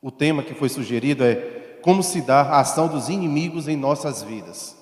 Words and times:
O 0.00 0.12
tema 0.12 0.44
que 0.44 0.54
foi 0.54 0.68
sugerido 0.68 1.24
é 1.24 1.34
como 1.82 2.02
se 2.02 2.20
dá 2.20 2.42
a 2.42 2.60
ação 2.60 2.86
dos 2.86 3.08
inimigos 3.08 3.66
em 3.66 3.76
nossas 3.76 4.22
vidas. 4.22 4.76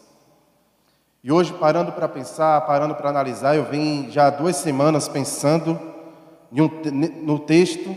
E 1.24 1.32
hoje, 1.32 1.54
parando 1.54 1.90
para 1.92 2.06
pensar, 2.06 2.60
parando 2.62 2.94
para 2.94 3.08
analisar, 3.08 3.56
eu 3.56 3.64
venho 3.64 4.10
já 4.10 4.26
há 4.26 4.30
duas 4.30 4.56
semanas 4.56 5.08
pensando 5.08 5.80
no 6.52 7.38
texto, 7.38 7.96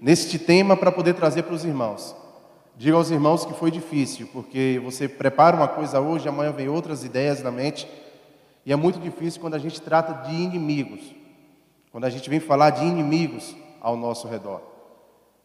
neste 0.00 0.38
tema, 0.38 0.76
para 0.76 0.90
poder 0.90 1.14
trazer 1.14 1.42
para 1.42 1.54
os 1.54 1.64
irmãos. 1.64 2.16
Digo 2.76 2.96
aos 2.96 3.10
irmãos 3.10 3.44
que 3.44 3.52
foi 3.52 3.70
difícil, 3.70 4.28
porque 4.32 4.80
você 4.82 5.06
prepara 5.06 5.56
uma 5.56 5.68
coisa 5.68 6.00
hoje, 6.00 6.28
amanhã 6.28 6.50
vem 6.50 6.68
outras 6.68 7.04
ideias 7.04 7.42
na 7.42 7.50
mente, 7.50 7.86
e 8.66 8.72
é 8.72 8.76
muito 8.76 8.98
difícil 8.98 9.40
quando 9.40 9.54
a 9.54 9.58
gente 9.58 9.80
trata 9.80 10.28
de 10.28 10.34
inimigos, 10.34 11.14
quando 11.92 12.04
a 12.04 12.10
gente 12.10 12.28
vem 12.28 12.40
falar 12.40 12.70
de 12.70 12.84
inimigos 12.84 13.54
ao 13.80 13.96
nosso 13.96 14.26
redor 14.26 14.73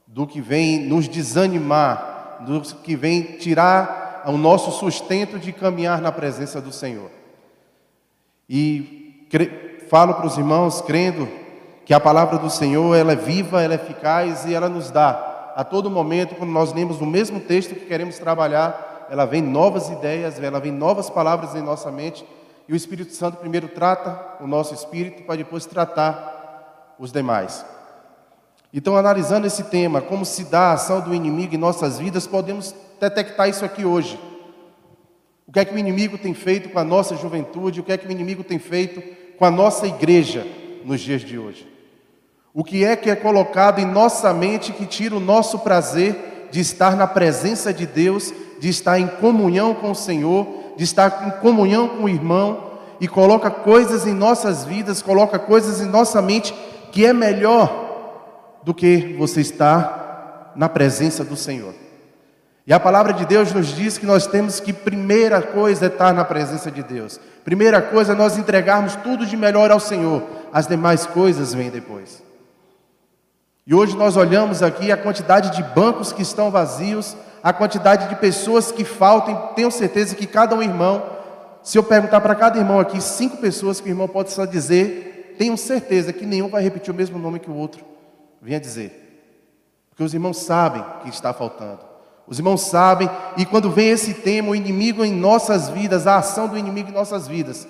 do 0.10 0.28
que 0.28 0.42
vem 0.42 0.80
nos 0.86 1.08
desanimar, 1.08 2.40
do 2.42 2.62
que 2.62 2.96
vem 2.96 3.38
tirar 3.38 4.24
o 4.26 4.38
nosso 4.38 4.72
sustento 4.72 5.40
de 5.40 5.54
caminhar 5.54 6.02
na 6.02 6.12
presença 6.12 6.60
do 6.60 6.72
Senhor. 6.72 7.10
E 8.50 9.26
falo 9.90 10.16
para 10.16 10.28
os 10.28 10.38
irmãos, 10.38 10.82
crendo 10.82 11.28
que 11.86 11.94
a 11.94 12.00
palavra 12.00 12.38
do 12.38 12.50
Senhor 12.50 12.96
ela 12.96 13.14
é 13.14 13.16
viva, 13.16 13.64
ela 13.64 13.74
é 13.74 13.76
eficaz 13.76 14.46
e 14.46 14.54
ela 14.54 14.68
nos 14.68 14.92
dá 14.92 15.30
a 15.60 15.64
todo 15.66 15.90
momento, 15.90 16.36
quando 16.36 16.52
nós 16.52 16.72
lemos 16.72 17.02
o 17.02 17.06
mesmo 17.06 17.40
texto 17.42 17.76
que 17.76 17.86
queremos 17.86 18.18
trabalhar, 18.18 19.08
ela 19.10 19.26
vem 19.26 19.42
novas 19.42 19.90
ideias, 19.90 20.42
ela 20.42 20.58
vem 20.58 20.72
novas 20.72 21.10
palavras 21.10 21.54
em 21.54 21.62
nossa 21.62 21.92
mente 21.92 22.26
e 22.66 22.72
o 22.72 22.76
Espírito 22.78 23.14
Santo 23.14 23.40
primeiro 23.40 23.68
trata 23.68 24.38
o 24.40 24.48
nosso 24.48 24.74
espírito 24.74 25.24
para 25.24 25.36
depois 25.36 25.66
tratar 25.66 26.96
os 26.98 27.12
demais. 27.12 27.66
Então, 28.74 28.96
analisando 28.96 29.48
esse 29.48 29.64
tema, 29.64 30.00
como 30.00 30.24
se 30.24 30.44
dá 30.44 30.70
a 30.70 30.74
ação 30.74 31.02
do 31.02 31.14
inimigo 31.14 31.56
em 31.56 31.58
nossas 31.58 31.98
vidas, 31.98 32.28
podemos 32.28 32.74
detectar 33.00 33.50
isso 33.50 33.66
aqui 33.66 33.84
hoje. 33.84 34.20
O 35.48 35.52
que 35.52 35.60
é 35.60 35.66
que 35.66 35.74
o 35.74 35.80
inimigo 35.80 36.18
tem 36.18 36.36
feito 36.36 36.70
com 36.70 36.78
a 36.78 36.84
nossa 36.84 37.16
juventude, 37.16 37.80
o 37.80 37.84
que 37.84 37.92
é 37.92 37.98
que 37.98 38.08
o 38.08 38.12
inimigo 38.12 38.44
tem 38.44 38.60
feito 38.60 39.02
com 39.38 39.46
a 39.46 39.50
nossa 39.50 39.88
igreja 39.88 40.46
nos 40.86 41.02
dias 41.02 41.22
de 41.22 41.40
hoje. 41.40 41.68
O 42.54 42.64
que 42.64 42.86
é 42.86 42.96
que 42.96 43.10
é 43.10 43.16
colocado 43.16 43.80
em 43.80 43.86
nossa 43.86 44.32
mente 44.34 44.72
que 44.72 44.86
tira 44.86 45.16
o 45.16 45.20
nosso 45.20 45.60
prazer 45.60 46.48
de 46.52 46.60
estar 46.60 46.96
na 46.96 47.08
presença 47.08 47.74
de 47.74 47.88
Deus, 47.88 48.32
de 48.60 48.70
estar 48.70 49.00
em 49.00 49.08
comunhão 49.08 49.74
com 49.74 49.90
o 49.90 49.96
Senhor, 49.96 50.46
de 50.78 50.84
estar 50.84 51.28
em 51.28 51.42
comunhão 51.42 51.88
com 51.88 52.04
o 52.04 52.10
irmão 52.10 52.70
e 53.02 53.08
coloca 53.08 53.50
coisas 53.50 54.06
em 54.06 54.14
nossas 54.14 54.66
vidas, 54.66 55.02
coloca 55.02 55.40
coisas 55.40 55.82
em 55.82 55.86
nossa 55.86 56.22
mente 56.22 56.54
que 56.92 57.06
é 57.06 57.14
melhor 57.14 57.89
do 58.70 58.74
que 58.76 59.16
você 59.18 59.42
está 59.42 60.52
na 60.56 60.70
presença 60.70 61.24
do 61.24 61.36
Senhor. 61.36 61.74
E 62.68 62.72
a 62.72 62.80
palavra 62.80 63.14
de 63.14 63.26
Deus 63.26 63.52
nos 63.52 63.70
diz 63.70 63.98
que 63.98 64.06
nós 64.06 64.28
temos 64.28 64.60
que, 64.60 64.72
primeira 64.72 65.42
coisa, 65.42 65.86
é 65.86 65.88
estar 65.88 66.14
na 66.14 66.24
presença 66.24 66.70
de 66.70 66.84
Deus. 66.84 67.20
Primeira 67.44 67.82
coisa 67.82 68.14
é 68.14 68.16
nós 68.16 68.38
entregarmos 68.38 68.96
tudo 68.98 69.26
de 69.26 69.36
melhor 69.36 69.72
ao 69.72 69.80
Senhor. 69.80 70.22
As 70.54 70.68
demais 70.68 71.08
coisas 71.08 71.52
vêm 71.52 71.72
depois. 71.72 72.22
E 73.66 73.74
hoje 73.74 73.98
nós 73.98 74.16
olhamos 74.16 74.62
aqui 74.62 74.92
a 74.92 74.98
quantidade 74.98 75.50
de 75.50 75.64
bancos 75.64 76.14
que 76.14 76.22
estão 76.22 76.52
vazios, 76.52 77.18
a 77.42 77.52
quantidade 77.52 78.08
de 78.08 78.18
pessoas 78.18 78.72
que 78.72 78.84
faltam. 78.84 79.50
Tenho 79.56 79.72
certeza 79.72 80.14
que 80.14 80.28
cada 80.28 80.56
um 80.56 80.62
irmão, 80.62 81.04
se 81.64 81.76
eu 81.76 81.82
perguntar 81.82 82.22
para 82.22 82.36
cada 82.36 82.60
irmão 82.60 82.80
aqui, 82.80 83.02
cinco 83.02 83.38
pessoas 83.38 83.82
que 83.82 83.90
o 83.90 83.92
irmão 83.92 84.08
pode 84.08 84.30
só 84.30 84.46
dizer, 84.46 85.34
tenho 85.40 85.58
certeza 85.58 86.14
que 86.14 86.24
nenhum 86.24 86.50
vai 86.50 86.62
repetir 86.62 86.94
o 86.94 86.96
mesmo 86.96 87.18
nome 87.18 87.40
que 87.40 87.50
o 87.50 87.56
outro 87.56 87.89
venha 88.42 88.60
dizer. 88.60 89.10
Porque 89.90 90.04
os 90.04 90.14
irmãos 90.14 90.38
sabem 90.38 90.84
que 91.04 91.10
está 91.10 91.34
faltando. 91.34 91.80
Os 92.26 92.38
irmãos 92.38 92.62
sabem, 92.62 93.10
e 93.38 93.46
quando 93.46 93.72
vem 93.72 93.90
esse 93.90 94.14
tema, 94.14 94.50
o 94.50 94.56
inimigo 94.56 95.04
em 95.04 95.12
nossas 95.12 95.68
vidas, 95.68 96.06
a 96.06 96.18
ação 96.18 96.48
do 96.48 96.58
inimigo 96.58 96.90
em 96.90 96.94
nossas 96.94 97.28
vidas, 97.28 97.68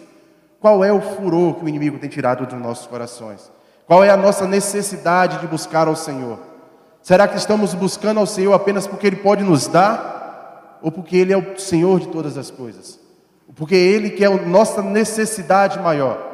qual 0.59 0.83
é 0.83 0.91
o 0.91 0.99
furor 0.99 1.55
que 1.55 1.63
o 1.63 1.69
inimigo 1.69 1.97
tem 1.97 2.09
tirado 2.09 2.45
dos 2.45 2.59
nossos 2.59 2.85
corações? 2.85 3.49
Qual 3.87 4.03
é 4.03 4.09
a 4.09 4.17
nossa 4.17 4.45
necessidade 4.45 5.39
de 5.39 5.47
buscar 5.47 5.87
ao 5.87 5.95
Senhor? 5.95 6.37
Será 7.01 7.27
que 7.27 7.37
estamos 7.37 7.73
buscando 7.73 8.19
ao 8.19 8.25
Senhor 8.25 8.53
apenas 8.53 8.85
porque 8.85 9.07
Ele 9.07 9.15
pode 9.15 9.43
nos 9.43 9.67
dar? 9.67 10.77
Ou 10.81 10.91
porque 10.91 11.15
Ele 11.17 11.33
é 11.33 11.37
o 11.37 11.57
Senhor 11.57 11.99
de 11.99 12.09
todas 12.09 12.37
as 12.37 12.51
coisas? 12.51 12.99
Porque 13.55 13.75
Ele 13.75 14.09
que 14.09 14.23
é 14.23 14.27
a 14.27 14.45
nossa 14.45 14.81
necessidade 14.81 15.79
maior? 15.79 16.28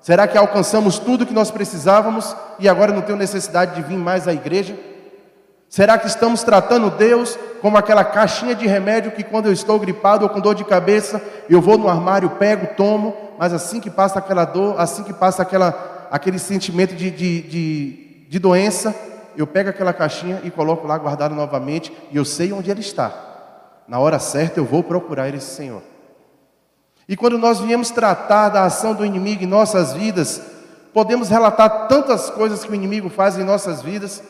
Será 0.00 0.26
que 0.26 0.38
alcançamos 0.38 0.98
tudo 0.98 1.26
que 1.26 1.34
nós 1.34 1.50
precisávamos 1.50 2.34
e 2.58 2.68
agora 2.68 2.92
não 2.92 3.02
tenho 3.02 3.18
necessidade 3.18 3.74
de 3.74 3.82
vir 3.82 3.98
mais 3.98 4.26
à 4.26 4.32
igreja? 4.32 4.74
Será 5.68 5.98
que 5.98 6.06
estamos 6.06 6.42
tratando 6.42 6.90
Deus 6.90 7.38
como 7.60 7.76
aquela 7.76 8.02
caixinha 8.02 8.54
de 8.54 8.66
remédio 8.66 9.12
que 9.12 9.22
quando 9.22 9.46
eu 9.46 9.52
estou 9.52 9.78
gripado 9.78 10.24
ou 10.24 10.30
com 10.30 10.40
dor 10.40 10.54
de 10.54 10.64
cabeça, 10.64 11.22
eu 11.48 11.60
vou 11.60 11.76
no 11.76 11.88
armário, 11.88 12.30
pego, 12.30 12.74
tomo, 12.74 13.14
mas 13.38 13.52
assim 13.52 13.78
que 13.78 13.90
passa 13.90 14.18
aquela 14.18 14.44
dor, 14.44 14.80
assim 14.80 15.04
que 15.04 15.12
passa 15.12 15.42
aquela, 15.42 16.08
aquele 16.10 16.38
sentimento 16.38 16.94
de, 16.96 17.10
de, 17.10 17.42
de, 17.42 18.26
de 18.28 18.38
doença, 18.38 18.94
eu 19.36 19.46
pego 19.46 19.70
aquela 19.70 19.92
caixinha 19.92 20.40
e 20.42 20.50
coloco 20.50 20.86
lá 20.86 20.98
guardado 20.98 21.34
novamente 21.34 21.92
e 22.10 22.16
eu 22.16 22.24
sei 22.24 22.52
onde 22.52 22.70
ele 22.70 22.80
está. 22.80 23.12
Na 23.86 23.98
hora 23.98 24.18
certa 24.18 24.58
eu 24.58 24.64
vou 24.64 24.82
procurar 24.82 25.32
esse 25.32 25.54
Senhor. 25.54 25.82
E 27.10 27.16
quando 27.16 27.36
nós 27.36 27.58
viemos 27.58 27.90
tratar 27.90 28.50
da 28.50 28.62
ação 28.62 28.94
do 28.94 29.04
inimigo 29.04 29.42
em 29.42 29.46
nossas 29.46 29.92
vidas, 29.92 30.40
podemos 30.94 31.28
relatar 31.28 31.88
tantas 31.88 32.30
coisas 32.30 32.62
que 32.62 32.70
o 32.70 32.74
inimigo 32.74 33.10
faz 33.10 33.36
em 33.36 33.42
nossas 33.42 33.82
vidas, 33.82 34.22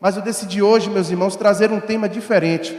mas 0.00 0.14
eu 0.14 0.22
decidi 0.22 0.62
hoje, 0.62 0.88
meus 0.88 1.10
irmãos, 1.10 1.34
trazer 1.34 1.72
um 1.72 1.80
tema 1.80 2.08
diferente. 2.08 2.78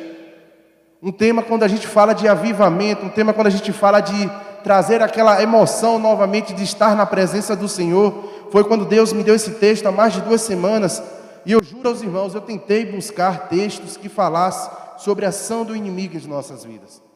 Um 1.03 1.11
tema 1.11 1.43
quando 1.43 1.63
a 1.63 1.67
gente 1.67 1.85
fala 1.85 2.13
de 2.13 2.29
avivamento, 2.29 3.05
um 3.05 3.09
tema 3.09 3.33
quando 3.33 3.47
a 3.47 3.49
gente 3.49 3.73
fala 3.73 3.99
de 3.99 4.31
trazer 4.63 5.01
aquela 5.01 5.43
emoção 5.43 5.99
novamente 5.99 6.53
de 6.53 6.63
estar 6.63 6.95
na 6.95 7.05
presença 7.05 7.53
do 7.53 7.67
Senhor. 7.67 8.23
Foi 8.53 8.63
quando 8.63 8.85
Deus 8.85 9.11
me 9.11 9.21
deu 9.21 9.35
esse 9.35 9.51
texto 9.55 9.85
há 9.85 9.91
mais 9.91 10.13
de 10.13 10.21
duas 10.21 10.39
semanas, 10.39 11.03
e 11.45 11.51
eu 11.51 11.61
juro 11.61 11.89
aos 11.89 12.01
irmãos, 12.01 12.33
eu 12.33 12.39
tentei 12.39 12.85
buscar 12.85 13.49
textos 13.49 13.97
que 13.97 14.07
falassem 14.07 14.71
sobre 14.97 15.25
a 15.25 15.29
ação 15.29 15.65
do 15.65 15.75
inimigo 15.75 16.17
em 16.17 16.25
nossas 16.25 16.63
vidas. 16.63 17.10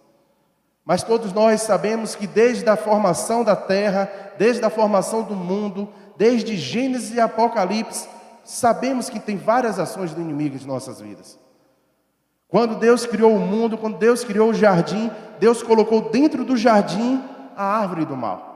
Mas 0.86 1.02
todos 1.02 1.34
nós 1.34 1.62
sabemos 1.62 2.14
que 2.14 2.28
desde 2.28 2.70
a 2.70 2.78
formação 2.78 3.44
da 3.44 3.56
terra, 3.56 4.08
desde 4.38 4.64
a 4.64 4.70
formação 4.70 5.24
do 5.24 5.36
mundo, 5.36 5.90
desde 6.16 6.56
Gênesis 6.56 7.16
e 7.16 7.20
Apocalipse, 7.20 8.08
sabemos 8.44 9.10
que 9.10 9.20
tem 9.20 9.36
várias 9.36 9.80
ações 9.80 10.14
do 10.14 10.22
inimigo 10.22 10.56
em 10.56 10.68
nossas 10.68 11.02
vidas. 11.02 11.40
Quando 12.48 12.76
Deus 12.76 13.06
criou 13.08 13.36
o 13.36 13.40
mundo, 13.40 13.80
quando 13.80 13.98
Deus 13.98 14.24
criou 14.24 14.52
o 14.52 14.54
jardim, 14.54 15.10
Deus 15.40 15.64
colocou 15.64 16.10
dentro 16.12 16.46
do 16.46 16.56
jardim 16.56 17.22
a 17.58 17.64
árvore 17.64 18.06
do 18.06 18.16
mal. 18.16 18.54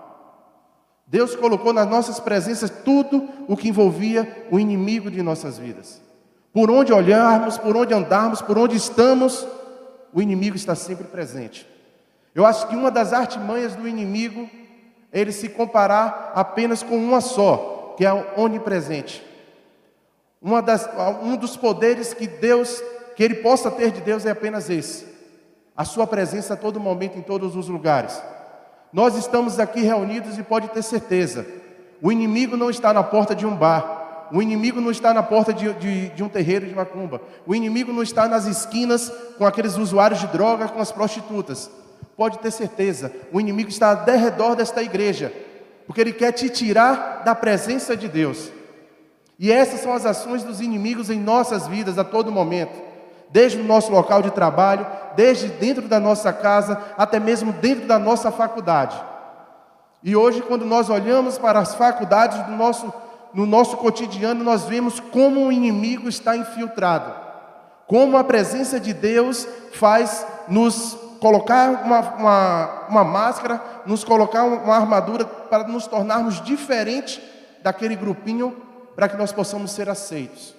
Deus 1.08 1.36
colocou 1.36 1.74
nas 1.74 1.90
nossas 1.90 2.20
presenças 2.20 2.70
tudo 2.70 3.28
o 3.48 3.58
que 3.58 3.70
envolvia 3.70 4.48
o 4.52 4.60
inimigo 4.60 5.10
de 5.10 5.24
nossas 5.24 5.58
vidas. 5.58 6.00
Por 6.54 6.70
onde 6.70 6.94
olharmos, 6.94 7.58
por 7.58 7.76
onde 7.76 7.96
andarmos, 7.96 8.44
por 8.44 8.60
onde 8.60 8.76
estamos, 8.76 9.48
o 10.14 10.22
inimigo 10.22 10.56
está 10.56 10.76
sempre 10.76 11.08
presente. 11.08 11.68
Eu 12.34 12.46
acho 12.46 12.68
que 12.68 12.76
uma 12.76 12.92
das 12.92 13.14
artimanhas 13.14 13.76
do 13.76 13.88
inimigo 13.88 14.50
é 15.12 15.20
ele 15.20 15.32
se 15.32 15.50
comparar 15.50 16.32
apenas 16.36 16.84
com 16.84 16.96
uma 16.96 17.22
só, 17.22 17.96
que 17.98 18.06
é 18.06 18.08
a 18.08 18.26
onipresente. 18.38 19.24
Uma 20.42 20.62
das, 20.62 20.90
um 21.22 21.36
dos 21.36 21.58
poderes 21.58 22.14
que 22.14 22.28
Deus, 22.28 22.82
que 23.16 23.24
ele 23.24 23.36
possa 23.36 23.70
ter 23.70 23.92
de 23.92 24.02
Deus 24.02 24.26
é 24.26 24.32
apenas 24.32 24.70
esse. 24.70 25.06
A 25.76 25.84
sua 25.84 26.08
presença 26.08 26.54
a 26.54 26.58
todo 26.58 26.80
momento, 26.80 27.18
em 27.18 27.22
todos 27.22 27.56
os 27.56 27.68
lugares. 27.68 28.22
Nós 28.92 29.16
estamos 29.16 29.60
aqui 29.60 29.82
reunidos 29.82 30.38
e 30.38 30.44
pode 30.44 30.70
ter 30.70 30.82
certeza, 30.82 31.46
o 32.02 32.12
inimigo 32.12 32.56
não 32.56 32.70
está 32.70 32.94
na 32.94 33.04
porta 33.04 33.36
de 33.36 33.46
um 33.46 33.56
bar, 33.56 34.28
o 34.32 34.42
inimigo 34.42 34.80
não 34.80 34.92
está 34.92 35.14
na 35.14 35.22
porta 35.22 35.54
de, 35.54 35.74
de, 35.74 36.10
de, 36.10 36.24
um 36.24 36.30
terreiro 36.30 36.66
de 36.66 36.74
macumba. 36.74 37.22
O 37.46 37.54
inimigo 37.54 37.92
não 37.92 38.04
está 38.04 38.28
nas 38.28 38.46
esquinas 38.46 39.12
com 39.38 39.46
aqueles 39.46 39.76
usuários 39.76 40.20
de 40.20 40.28
droga, 40.28 40.68
com 40.68 40.80
as 40.80 40.92
prostitutas. 40.92 41.70
Pode 42.20 42.40
ter 42.40 42.52
certeza, 42.52 43.14
o 43.32 43.40
inimigo 43.40 43.70
está 43.70 43.92
ao 43.92 44.18
redor 44.18 44.54
desta 44.54 44.84
igreja, 44.84 45.32
porque 45.88 46.02
ele 46.02 46.12
quer 46.12 46.34
te 46.34 46.50
tirar 46.50 47.24
da 47.24 47.34
presença 47.34 47.96
de 47.96 48.10
Deus. 48.10 48.52
E 49.40 49.50
essas 49.50 49.80
são 49.80 49.94
as 49.94 50.06
ações 50.06 50.44
dos 50.44 50.60
inimigos 50.60 51.10
em 51.10 51.18
nossas 51.18 51.66
vidas 51.66 51.98
a 51.98 52.04
todo 52.04 52.30
momento, 52.30 52.78
desde 53.30 53.58
o 53.62 53.64
nosso 53.64 53.90
local 53.90 54.22
de 54.22 54.32
trabalho, 54.32 54.86
desde 55.16 55.48
dentro 55.48 55.88
da 55.88 55.98
nossa 55.98 56.34
casa, 56.34 56.78
até 56.98 57.22
mesmo 57.22 57.54
dentro 57.54 57.88
da 57.88 57.98
nossa 57.98 58.30
faculdade. 58.32 59.02
E 60.04 60.14
hoje, 60.14 60.42
quando 60.42 60.66
nós 60.66 60.90
olhamos 60.90 61.38
para 61.38 61.60
as 61.60 61.74
faculdades 61.74 62.38
do 62.48 62.52
nosso, 62.52 62.94
no 63.34 63.46
nosso 63.46 63.78
cotidiano, 63.78 64.44
nós 64.44 64.66
vemos 64.66 65.00
como 65.00 65.46
o 65.46 65.54
inimigo 65.54 66.10
está 66.10 66.36
infiltrado, 66.36 67.14
como 67.88 68.18
a 68.18 68.26
presença 68.26 68.78
de 68.78 68.92
Deus 68.92 69.48
faz 69.72 70.28
nos 70.50 71.08
colocar 71.20 71.84
uma, 71.84 72.00
uma, 72.00 72.88
uma 72.90 73.04
máscara, 73.04 73.62
nos 73.86 74.04
colocar 74.04 74.44
uma 74.44 74.76
armadura 74.76 75.26
para 75.26 75.68
nos 75.68 75.88
tornarmos 75.88 76.42
diferentes 76.42 77.22
daquele 77.62 77.96
grupinho 77.96 78.56
para 78.96 79.08
que 79.08 79.18
nós 79.18 79.32
possamos 79.32 79.72
ser 79.72 79.90
aceitos. 79.90 80.56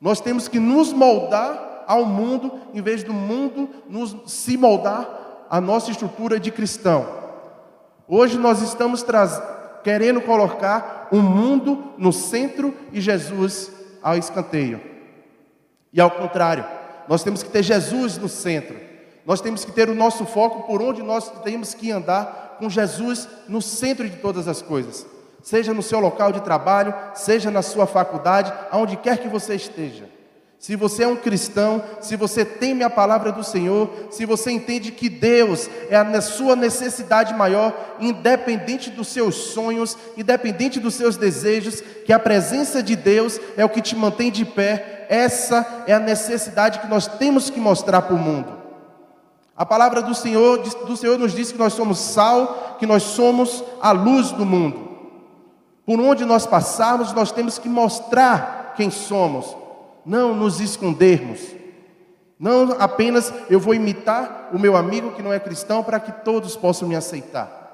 Nós 0.00 0.20
temos 0.20 0.48
que 0.48 0.58
nos 0.58 0.92
moldar 0.92 1.84
ao 1.86 2.04
mundo, 2.04 2.52
em 2.74 2.82
vez 2.82 3.02
do 3.02 3.12
mundo 3.12 3.68
nos, 3.88 4.16
se 4.26 4.56
moldar 4.56 5.08
a 5.48 5.60
nossa 5.60 5.90
estrutura 5.90 6.38
de 6.40 6.50
cristão. 6.50 7.06
Hoje 8.08 8.36
nós 8.38 8.60
estamos 8.60 9.04
querendo 9.82 10.20
colocar 10.20 11.08
o 11.10 11.16
mundo 11.16 11.92
no 11.96 12.12
centro 12.12 12.74
e 12.92 13.00
Jesus 13.00 13.70
ao 14.02 14.16
escanteio. 14.16 14.80
E 15.92 16.00
ao 16.00 16.10
contrário, 16.10 16.64
nós 17.08 17.22
temos 17.22 17.42
que 17.42 17.50
ter 17.50 17.62
Jesus 17.62 18.18
no 18.18 18.28
centro. 18.28 18.85
Nós 19.26 19.40
temos 19.40 19.64
que 19.64 19.72
ter 19.72 19.90
o 19.90 19.94
nosso 19.94 20.24
foco 20.24 20.68
por 20.68 20.80
onde 20.80 21.02
nós 21.02 21.28
temos 21.42 21.74
que 21.74 21.90
andar 21.90 22.56
com 22.60 22.70
Jesus 22.70 23.28
no 23.48 23.60
centro 23.60 24.08
de 24.08 24.16
todas 24.18 24.46
as 24.46 24.62
coisas. 24.62 25.04
Seja 25.42 25.74
no 25.74 25.82
seu 25.82 25.98
local 25.98 26.32
de 26.32 26.40
trabalho, 26.40 26.94
seja 27.14 27.50
na 27.50 27.60
sua 27.60 27.86
faculdade, 27.86 28.52
aonde 28.70 28.96
quer 28.96 29.18
que 29.18 29.28
você 29.28 29.54
esteja. 29.54 30.08
Se 30.58 30.74
você 30.74 31.02
é 31.02 31.08
um 31.08 31.16
cristão, 31.16 31.82
se 32.00 32.16
você 32.16 32.44
teme 32.44 32.82
a 32.82 32.90
palavra 32.90 33.30
do 33.30 33.44
Senhor, 33.44 34.08
se 34.10 34.24
você 34.24 34.50
entende 34.50 34.90
que 34.90 35.08
Deus 35.08 35.68
é 35.90 35.96
a 35.96 36.20
sua 36.20 36.56
necessidade 36.56 37.34
maior, 37.34 37.96
independente 38.00 38.90
dos 38.90 39.08
seus 39.08 39.34
sonhos, 39.34 39.98
independente 40.16 40.80
dos 40.80 40.94
seus 40.94 41.16
desejos, 41.16 41.82
que 42.04 42.12
a 42.12 42.18
presença 42.18 42.82
de 42.82 42.96
Deus 42.96 43.38
é 43.56 43.64
o 43.64 43.68
que 43.68 43.82
te 43.82 43.94
mantém 43.94 44.30
de 44.30 44.44
pé, 44.44 45.06
essa 45.08 45.84
é 45.86 45.92
a 45.92 46.00
necessidade 46.00 46.78
que 46.78 46.88
nós 46.88 47.06
temos 47.06 47.50
que 47.50 47.60
mostrar 47.60 48.02
para 48.02 48.14
o 48.14 48.18
mundo. 48.18 48.65
A 49.56 49.64
palavra 49.64 50.02
do 50.02 50.14
Senhor, 50.14 50.58
do 50.58 50.96
Senhor 50.96 51.18
nos 51.18 51.32
diz 51.32 51.50
que 51.50 51.58
nós 51.58 51.72
somos 51.72 51.98
sal, 51.98 52.76
que 52.78 52.86
nós 52.86 53.02
somos 53.02 53.64
a 53.80 53.90
luz 53.92 54.30
do 54.32 54.44
mundo. 54.44 54.86
Por 55.86 55.98
onde 56.00 56.24
nós 56.24 56.46
passarmos, 56.46 57.12
nós 57.12 57.32
temos 57.32 57.58
que 57.58 57.68
mostrar 57.68 58.74
quem 58.76 58.90
somos 58.90 59.56
não 60.04 60.34
nos 60.34 60.60
escondermos. 60.60 61.40
Não 62.38 62.76
apenas 62.78 63.32
eu 63.48 63.58
vou 63.58 63.74
imitar 63.74 64.50
o 64.52 64.58
meu 64.58 64.76
amigo 64.76 65.12
que 65.12 65.22
não 65.22 65.32
é 65.32 65.40
cristão 65.40 65.82
para 65.82 65.98
que 65.98 66.12
todos 66.12 66.54
possam 66.54 66.86
me 66.86 66.94
aceitar. 66.94 67.64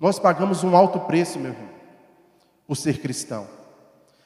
Nós 0.00 0.18
pagamos 0.18 0.64
um 0.64 0.74
alto 0.76 1.00
preço, 1.00 1.38
meu 1.38 1.52
irmão, 1.52 1.68
por 2.66 2.76
ser 2.76 2.98
cristão. 3.00 3.46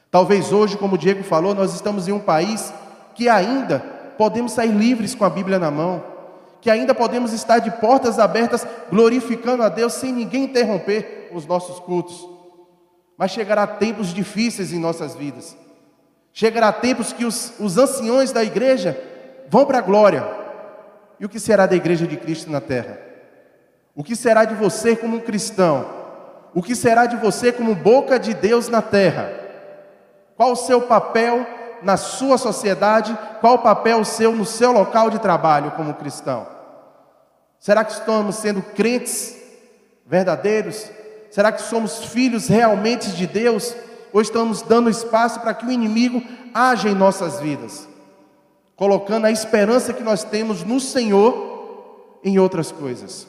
Talvez 0.09 0.51
hoje, 0.53 0.77
como 0.77 0.95
o 0.95 0.97
Diego 0.97 1.23
falou, 1.23 1.53
nós 1.53 1.73
estamos 1.73 2.07
em 2.07 2.11
um 2.11 2.19
país 2.19 2.73
que 3.15 3.27
ainda 3.27 3.79
podemos 4.17 4.53
sair 4.53 4.71
livres 4.71 5.13
com 5.13 5.25
a 5.25 5.29
Bíblia 5.29 5.59
na 5.59 5.71
mão, 5.71 6.12
que 6.63 6.71
ainda 6.71 6.95
podemos 6.95 7.33
estar 7.33 7.59
de 7.59 7.69
portas 7.69 8.17
abertas 8.17 8.65
glorificando 8.89 9.61
a 9.61 9.69
Deus 9.69 9.93
sem 9.93 10.11
ninguém 10.11 10.45
interromper 10.45 11.29
os 11.31 11.45
nossos 11.45 11.79
cultos. 11.79 12.27
Mas 13.15 13.29
chegará 13.29 13.67
tempos 13.67 14.11
difíceis 14.11 14.73
em 14.73 14.79
nossas 14.79 15.13
vidas 15.13 15.55
Chegará 16.33 16.73
tempos 16.73 17.13
que 17.13 17.25
os, 17.25 17.53
os 17.59 17.77
anciões 17.77 18.31
da 18.31 18.43
igreja 18.43 18.99
vão 19.47 19.65
para 19.67 19.77
a 19.77 19.81
glória. 19.81 20.25
E 21.19 21.25
o 21.25 21.29
que 21.29 21.39
será 21.39 21.67
da 21.67 21.75
igreja 21.75 22.07
de 22.07 22.17
Cristo 22.17 22.49
na 22.49 22.59
terra? 22.59 22.99
O 23.95 24.03
que 24.03 24.15
será 24.15 24.43
de 24.43 24.55
você 24.55 24.95
como 24.95 25.17
um 25.17 25.19
cristão? 25.19 25.87
O 26.51 26.63
que 26.63 26.75
será 26.75 27.05
de 27.05 27.15
você 27.17 27.51
como 27.51 27.75
boca 27.75 28.17
de 28.17 28.33
Deus 28.33 28.67
na 28.67 28.81
terra? 28.81 29.31
Qual 30.35 30.53
o 30.53 30.55
seu 30.55 30.81
papel 30.81 31.45
na 31.83 31.97
sua 31.97 32.37
sociedade? 32.37 33.17
Qual 33.41 33.55
o 33.55 33.59
papel 33.59 34.03
seu 34.05 34.31
no 34.33 34.45
seu 34.45 34.71
local 34.71 35.09
de 35.09 35.19
trabalho 35.19 35.71
como 35.71 35.93
cristão? 35.93 36.47
Será 37.59 37.83
que 37.83 37.93
estamos 37.93 38.35
sendo 38.35 38.61
crentes 38.61 39.35
verdadeiros? 40.05 40.89
Será 41.31 41.51
que 41.51 41.61
somos 41.61 42.05
filhos 42.05 42.47
realmente 42.47 43.11
de 43.11 43.25
Deus? 43.27 43.75
ou 44.13 44.21
estamos 44.21 44.61
dando 44.61 44.91
espaço 44.91 45.39
para 45.41 45.55
que 45.55 45.65
o 45.65 45.71
inimigo 45.71 46.21
haja 46.53 46.87
em 46.87 46.93
nossas 46.93 47.39
vidas, 47.39 47.89
colocando 48.75 49.25
a 49.25 49.31
esperança 49.31 49.91
que 49.91 50.03
nós 50.03 50.23
temos 50.23 50.63
no 50.63 50.79
Senhor 50.79 52.19
em 52.23 52.37
outras 52.37 52.71
coisas. 52.71 53.27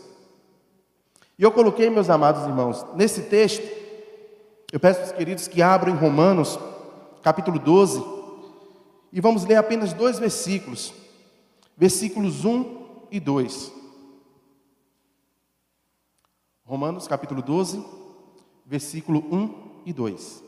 E 1.39 1.43
eu 1.43 1.51
coloquei, 1.51 1.89
meus 1.89 2.11
amados 2.11 2.45
irmãos, 2.45 2.85
nesse 2.95 3.23
texto, 3.23 3.67
eu 4.71 4.79
peço 4.79 5.01
aos 5.01 5.13
queridos 5.13 5.49
que 5.49 5.63
abram 5.63 5.95
em 5.95 5.97
Romanos, 5.97 6.59
capítulo 7.23 7.59
12, 7.59 8.05
e 9.15 9.21
vamos 9.21 9.45
ler 9.45 9.55
apenas 9.55 9.93
dois 9.93 10.19
versículos, 10.19 10.93
versículos 11.77 12.45
1 12.45 13.07
e 13.13 13.21
2. 13.21 13.73
Romanos, 16.65 17.07
capítulo 17.07 17.41
12, 17.41 17.87
versículo 18.67 19.21
1 19.33 19.83
e 19.87 19.93
2. 19.93 20.43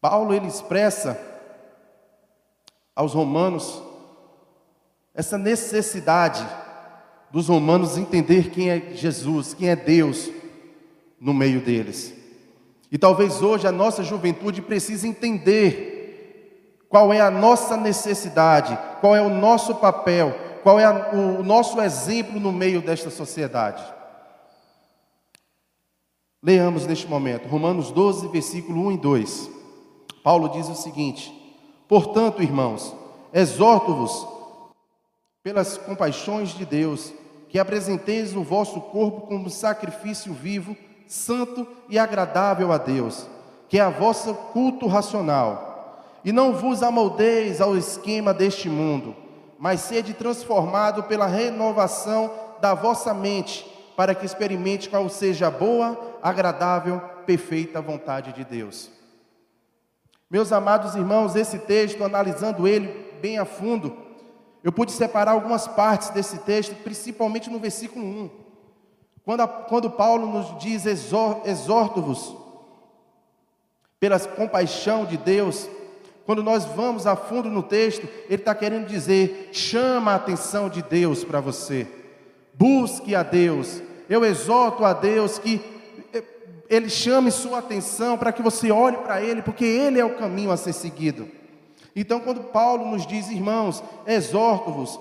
Paulo 0.00 0.34
ele 0.34 0.48
expressa 0.48 1.16
aos 2.92 3.14
romanos 3.14 3.80
essa 5.14 5.38
necessidade 5.38 6.44
dos 7.30 7.46
romanos 7.46 7.96
entender 7.96 8.50
quem 8.50 8.70
é 8.70 8.80
Jesus, 8.96 9.54
quem 9.54 9.68
é 9.68 9.76
Deus 9.76 10.28
no 11.20 11.32
meio 11.32 11.64
deles. 11.64 12.17
E 12.90 12.96
talvez 12.96 13.42
hoje 13.42 13.66
a 13.66 13.72
nossa 13.72 14.02
juventude 14.02 14.62
precise 14.62 15.06
entender 15.06 16.84
qual 16.88 17.12
é 17.12 17.20
a 17.20 17.30
nossa 17.30 17.76
necessidade, 17.76 18.78
qual 19.00 19.14
é 19.14 19.20
o 19.20 19.28
nosso 19.28 19.74
papel, 19.74 20.34
qual 20.62 20.80
é 20.80 20.84
a, 20.84 21.10
o 21.12 21.42
nosso 21.42 21.80
exemplo 21.80 22.40
no 22.40 22.50
meio 22.50 22.80
desta 22.80 23.10
sociedade. 23.10 23.82
Leamos 26.42 26.86
neste 26.86 27.06
momento, 27.06 27.48
Romanos 27.48 27.90
12, 27.90 28.28
versículo 28.28 28.86
1 28.86 28.92
e 28.92 28.98
2. 28.98 29.50
Paulo 30.22 30.48
diz 30.48 30.68
o 30.68 30.74
seguinte: 30.74 31.32
Portanto, 31.88 32.42
irmãos, 32.42 32.94
exorto-vos 33.32 34.26
pelas 35.42 35.76
compaixões 35.76 36.50
de 36.50 36.64
Deus, 36.64 37.12
que 37.48 37.58
apresenteis 37.58 38.34
o 38.36 38.42
vosso 38.42 38.80
corpo 38.80 39.22
como 39.22 39.50
sacrifício 39.50 40.32
vivo, 40.32 40.76
santo 41.08 41.66
e 41.88 41.98
agradável 41.98 42.70
a 42.70 42.78
Deus, 42.78 43.26
que 43.68 43.78
é 43.78 43.80
a 43.80 43.90
vossa 43.90 44.32
culto 44.32 44.86
racional. 44.86 46.04
E 46.24 46.30
não 46.30 46.52
vos 46.52 46.82
amoldeis 46.82 47.60
ao 47.60 47.76
esquema 47.76 48.34
deste 48.34 48.68
mundo, 48.68 49.16
mas 49.58 49.80
sede 49.80 50.12
transformado 50.12 51.04
pela 51.04 51.26
renovação 51.26 52.30
da 52.60 52.74
vossa 52.74 53.14
mente, 53.14 53.66
para 53.96 54.14
que 54.14 54.26
experimente 54.26 54.88
qual 54.88 55.08
seja 55.08 55.48
a 55.48 55.50
boa, 55.50 56.18
agradável, 56.22 57.00
perfeita 57.26 57.80
vontade 57.80 58.32
de 58.32 58.44
Deus. 58.44 58.90
Meus 60.30 60.52
amados 60.52 60.94
irmãos, 60.94 61.34
esse 61.34 61.58
texto, 61.58 62.04
analisando 62.04 62.68
ele 62.68 63.08
bem 63.20 63.38
a 63.38 63.44
fundo, 63.44 63.96
eu 64.62 64.70
pude 64.70 64.92
separar 64.92 65.32
algumas 65.32 65.66
partes 65.66 66.10
desse 66.10 66.38
texto, 66.38 66.74
principalmente 66.82 67.48
no 67.48 67.58
versículo 67.58 68.04
1. 68.04 68.30
Quando, 69.28 69.42
a, 69.42 69.46
quando 69.46 69.90
Paulo 69.90 70.26
nos 70.26 70.58
diz: 70.58 70.86
exorto-vos 70.86 72.34
pela 74.00 74.18
compaixão 74.18 75.04
de 75.04 75.18
Deus, 75.18 75.68
quando 76.24 76.42
nós 76.42 76.64
vamos 76.64 77.06
a 77.06 77.14
fundo 77.14 77.50
no 77.50 77.62
texto, 77.62 78.08
ele 78.24 78.36
está 78.40 78.54
querendo 78.54 78.86
dizer: 78.86 79.50
chama 79.52 80.12
a 80.12 80.14
atenção 80.14 80.70
de 80.70 80.80
Deus 80.80 81.24
para 81.24 81.42
você, 81.42 81.86
busque 82.54 83.14
a 83.14 83.22
Deus. 83.22 83.82
Eu 84.08 84.24
exorto 84.24 84.82
a 84.82 84.94
Deus 84.94 85.38
que 85.38 85.60
ele 86.66 86.88
chame 86.88 87.30
sua 87.30 87.58
atenção 87.58 88.16
para 88.16 88.32
que 88.32 88.40
você 88.40 88.70
olhe 88.70 88.96
para 88.96 89.20
ele, 89.20 89.42
porque 89.42 89.66
ele 89.66 90.00
é 90.00 90.04
o 90.06 90.16
caminho 90.16 90.50
a 90.50 90.56
ser 90.56 90.72
seguido. 90.72 91.28
Então, 91.94 92.18
quando 92.18 92.44
Paulo 92.44 92.86
nos 92.86 93.06
diz, 93.06 93.28
irmãos, 93.28 93.84
exorto-vos 94.06 94.98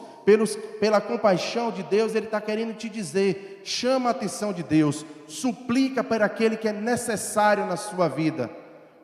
pela 0.79 0.99
compaixão 0.99 1.71
de 1.71 1.83
Deus, 1.83 2.13
ele 2.13 2.25
está 2.25 2.41
querendo 2.41 2.75
te 2.75 2.89
dizer: 2.89 3.61
chama 3.63 4.09
a 4.09 4.11
atenção 4.11 4.51
de 4.51 4.61
Deus, 4.61 5.05
suplica 5.25 6.03
para 6.03 6.25
aquele 6.25 6.57
que 6.57 6.67
é 6.67 6.73
necessário 6.73 7.65
na 7.65 7.77
sua 7.77 8.09
vida. 8.09 8.49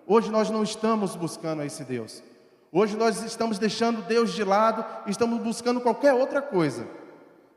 Hoje 0.06 0.30
nós 0.30 0.50
não 0.50 0.64
estamos 0.64 1.16
buscando 1.16 1.64
esse 1.64 1.86
Deus. 1.86 2.22
Hoje 2.74 2.98
nós 2.98 3.24
estamos 3.24 3.58
deixando 3.58 4.02
Deus 4.02 4.34
de 4.34 4.44
lado, 4.44 4.84
estamos 5.08 5.40
buscando 5.40 5.80
qualquer 5.80 6.14
outra 6.14 6.42
coisa. 6.42 6.86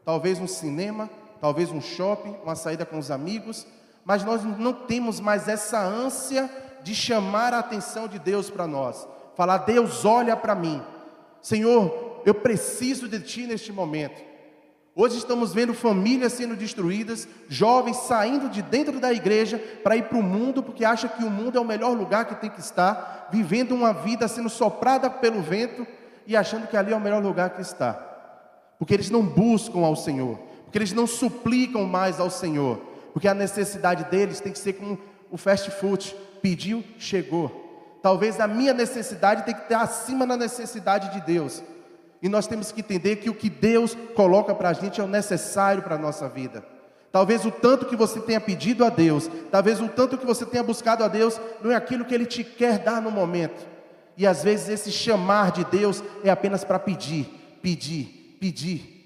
Talvez 0.04 0.38
um 0.38 0.46
cinema, 0.46 1.10
talvez 1.40 1.72
um 1.72 1.80
shopping, 1.80 2.36
uma 2.44 2.54
saída 2.54 2.86
com 2.86 2.98
os 2.98 3.10
amigos, 3.10 3.66
mas 4.04 4.22
nós 4.22 4.44
não 4.44 4.72
temos 4.72 5.18
mais 5.18 5.48
essa 5.48 5.80
ânsia 5.80 6.48
de 6.84 6.94
chamar 6.94 7.52
a 7.52 7.58
atenção 7.58 8.06
de 8.06 8.20
Deus 8.20 8.48
para 8.48 8.68
nós. 8.68 9.08
Falar, 9.34 9.58
Deus, 9.58 10.04
olha 10.04 10.36
para 10.36 10.54
mim. 10.54 10.80
Senhor, 11.42 12.05
eu 12.26 12.34
preciso 12.34 13.08
de 13.08 13.20
Ti 13.20 13.46
neste 13.46 13.72
momento. 13.72 14.20
Hoje 14.96 15.16
estamos 15.16 15.54
vendo 15.54 15.72
famílias 15.72 16.32
sendo 16.32 16.56
destruídas, 16.56 17.28
jovens 17.48 17.98
saindo 17.98 18.48
de 18.48 18.62
dentro 18.62 18.98
da 18.98 19.12
igreja 19.12 19.62
para 19.84 19.96
ir 19.96 20.04
para 20.04 20.18
o 20.18 20.22
mundo, 20.22 20.60
porque 20.60 20.84
acham 20.84 21.08
que 21.08 21.22
o 21.22 21.30
mundo 21.30 21.56
é 21.56 21.60
o 21.60 21.64
melhor 21.64 21.96
lugar 21.96 22.24
que 22.24 22.34
tem 22.34 22.50
que 22.50 22.58
estar, 22.58 23.28
vivendo 23.30 23.76
uma 23.76 23.92
vida 23.92 24.26
sendo 24.26 24.48
soprada 24.48 25.08
pelo 25.08 25.40
vento 25.40 25.86
e 26.26 26.36
achando 26.36 26.66
que 26.66 26.76
ali 26.76 26.92
é 26.92 26.96
o 26.96 27.00
melhor 27.00 27.22
lugar 27.22 27.50
que 27.50 27.62
está. 27.62 27.92
Porque 28.76 28.94
eles 28.94 29.08
não 29.08 29.22
buscam 29.22 29.80
ao 29.80 29.94
Senhor, 29.94 30.36
porque 30.64 30.78
eles 30.78 30.92
não 30.92 31.06
suplicam 31.06 31.84
mais 31.84 32.18
ao 32.18 32.28
Senhor, 32.28 32.78
porque 33.12 33.28
a 33.28 33.34
necessidade 33.34 34.04
deles 34.04 34.40
tem 34.40 34.52
que 34.52 34.58
ser 34.58 34.72
como 34.72 34.98
o 35.30 35.36
fast 35.36 35.70
food: 35.70 36.16
pediu, 36.42 36.82
chegou. 36.98 37.98
Talvez 38.02 38.40
a 38.40 38.48
minha 38.48 38.74
necessidade 38.74 39.44
tem 39.44 39.54
que 39.54 39.62
estar 39.62 39.82
acima 39.82 40.26
da 40.26 40.36
necessidade 40.36 41.12
de 41.12 41.20
Deus. 41.24 41.62
E 42.22 42.28
nós 42.28 42.46
temos 42.46 42.72
que 42.72 42.80
entender 42.80 43.16
que 43.16 43.30
o 43.30 43.34
que 43.34 43.50
Deus 43.50 43.96
coloca 44.14 44.54
para 44.54 44.70
a 44.70 44.72
gente 44.72 45.00
é 45.00 45.04
o 45.04 45.08
necessário 45.08 45.82
para 45.82 45.96
a 45.96 45.98
nossa 45.98 46.28
vida. 46.28 46.64
Talvez 47.12 47.44
o 47.44 47.50
tanto 47.50 47.86
que 47.86 47.96
você 47.96 48.20
tenha 48.20 48.40
pedido 48.40 48.84
a 48.84 48.90
Deus, 48.90 49.30
talvez 49.50 49.80
o 49.80 49.88
tanto 49.88 50.18
que 50.18 50.26
você 50.26 50.44
tenha 50.44 50.62
buscado 50.62 51.02
a 51.02 51.08
Deus, 51.08 51.40
não 51.62 51.70
é 51.70 51.74
aquilo 51.74 52.04
que 52.04 52.14
Ele 52.14 52.26
te 52.26 52.44
quer 52.44 52.78
dar 52.78 53.00
no 53.00 53.10
momento. 53.10 53.66
E 54.16 54.26
às 54.26 54.42
vezes 54.42 54.68
esse 54.68 54.90
chamar 54.90 55.50
de 55.52 55.64
Deus 55.64 56.02
é 56.24 56.30
apenas 56.30 56.64
para 56.64 56.78
pedir, 56.78 57.26
pedir, 57.62 58.36
pedir. 58.40 58.96